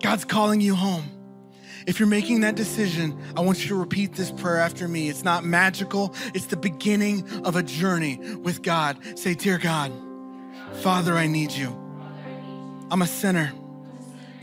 God's 0.00 0.24
calling 0.24 0.60
you 0.60 0.74
home. 0.74 1.11
If 1.86 1.98
you're 1.98 2.08
making 2.08 2.40
that 2.40 2.54
decision, 2.54 3.18
I 3.36 3.40
want 3.40 3.62
you 3.62 3.68
to 3.68 3.74
repeat 3.74 4.14
this 4.14 4.30
prayer 4.30 4.58
after 4.58 4.86
me. 4.86 5.08
It's 5.08 5.24
not 5.24 5.44
magical, 5.44 6.14
it's 6.34 6.46
the 6.46 6.56
beginning 6.56 7.28
of 7.44 7.56
a 7.56 7.62
journey 7.62 8.18
with 8.36 8.62
God. 8.62 8.98
Say, 9.18 9.34
Dear 9.34 9.58
God, 9.58 9.92
Father, 10.80 11.14
I 11.14 11.26
need 11.26 11.52
you. 11.52 11.78
I'm 12.90 13.02
a 13.02 13.06
sinner 13.06 13.52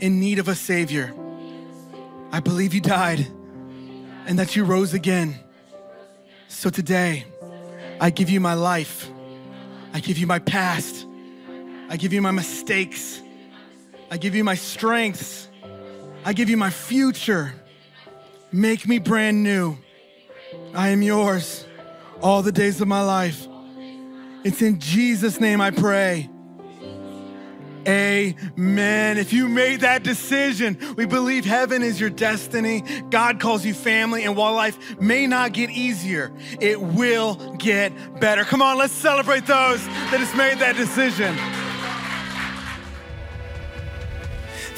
in 0.00 0.20
need 0.20 0.38
of 0.38 0.48
a 0.48 0.54
Savior. 0.54 1.14
I 2.32 2.40
believe 2.40 2.74
you 2.74 2.80
died 2.80 3.26
and 4.26 4.38
that 4.38 4.56
you 4.56 4.64
rose 4.64 4.94
again. 4.94 5.38
So 6.48 6.70
today, 6.70 7.24
I 8.00 8.10
give 8.10 8.30
you 8.30 8.40
my 8.40 8.54
life. 8.54 9.10
I 9.92 10.00
give 10.00 10.18
you 10.18 10.26
my 10.26 10.38
past. 10.38 11.06
I 11.88 11.96
give 11.96 12.12
you 12.12 12.22
my 12.22 12.30
mistakes. 12.30 13.20
I 14.10 14.16
give 14.16 14.34
you 14.34 14.44
my 14.44 14.54
strengths. 14.54 15.48
I 16.24 16.32
give 16.32 16.50
you 16.50 16.56
my 16.56 16.70
future. 16.70 17.54
Make 18.52 18.86
me 18.86 18.98
brand 18.98 19.42
new. 19.42 19.78
I 20.74 20.88
am 20.88 21.02
yours 21.02 21.66
all 22.20 22.42
the 22.42 22.52
days 22.52 22.80
of 22.80 22.88
my 22.88 23.02
life. 23.02 23.46
It's 24.44 24.62
in 24.62 24.80
Jesus' 24.80 25.40
name 25.40 25.60
I 25.60 25.70
pray. 25.70 26.28
Amen. 27.88 29.16
If 29.16 29.32
you 29.32 29.48
made 29.48 29.80
that 29.80 30.02
decision, 30.02 30.78
we 30.96 31.06
believe 31.06 31.44
heaven 31.46 31.82
is 31.82 31.98
your 31.98 32.10
destiny. 32.10 32.82
God 33.08 33.40
calls 33.40 33.64
you 33.64 33.72
family, 33.72 34.24
and 34.24 34.36
while 34.36 34.54
life 34.54 35.00
may 35.00 35.26
not 35.26 35.52
get 35.52 35.70
easier, 35.70 36.30
it 36.60 36.80
will 36.80 37.54
get 37.56 38.20
better. 38.20 38.44
Come 38.44 38.60
on, 38.60 38.76
let's 38.76 38.92
celebrate 38.92 39.46
those 39.46 39.84
that 39.86 40.20
has 40.20 40.34
made 40.36 40.58
that 40.58 40.76
decision. 40.76 41.34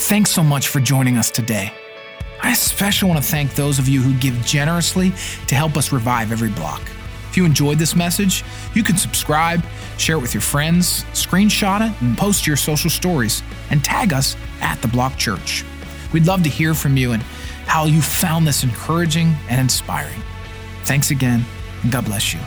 Thanks 0.05 0.30
so 0.30 0.42
much 0.42 0.66
for 0.66 0.80
joining 0.80 1.16
us 1.16 1.30
today. 1.30 1.72
I 2.42 2.50
especially 2.50 3.09
want 3.09 3.22
to 3.22 3.30
thank 3.30 3.55
those 3.55 3.78
of 3.78 3.88
you 3.88 4.03
who 4.03 4.12
give 4.18 4.34
generously 4.44 5.12
to 5.46 5.55
help 5.55 5.76
us 5.76 5.92
revive 5.92 6.32
every 6.32 6.50
block. 6.50 6.82
If 7.30 7.36
you 7.36 7.44
enjoyed 7.44 7.78
this 7.78 7.94
message, 7.94 8.44
you 8.74 8.82
can 8.82 8.96
subscribe, 8.96 9.64
share 9.98 10.16
it 10.16 10.20
with 10.20 10.34
your 10.34 10.40
friends, 10.40 11.05
screenshot 11.12 11.88
it, 11.88 12.03
and 12.03 12.18
post 12.18 12.48
your 12.48 12.57
social 12.57 12.90
stories, 12.90 13.44
and 13.70 13.82
tag 13.84 14.12
us 14.12 14.36
at 14.61 14.82
The 14.82 14.88
Block 14.88 15.16
Church. 15.16 15.64
We'd 16.12 16.26
love 16.26 16.42
to 16.42 16.50
hear 16.50 16.74
from 16.74 16.96
you 16.96 17.12
and 17.12 17.22
how 17.66 17.84
you 17.84 18.03
found 18.03 18.44
this 18.44 18.64
encouraging 18.64 19.36
and 19.48 19.61
inspiring. 19.61 20.20
Thanks 20.82 21.12
again, 21.12 21.44
and 21.84 21.92
God 21.92 22.07
bless 22.07 22.34
you. 22.34 22.40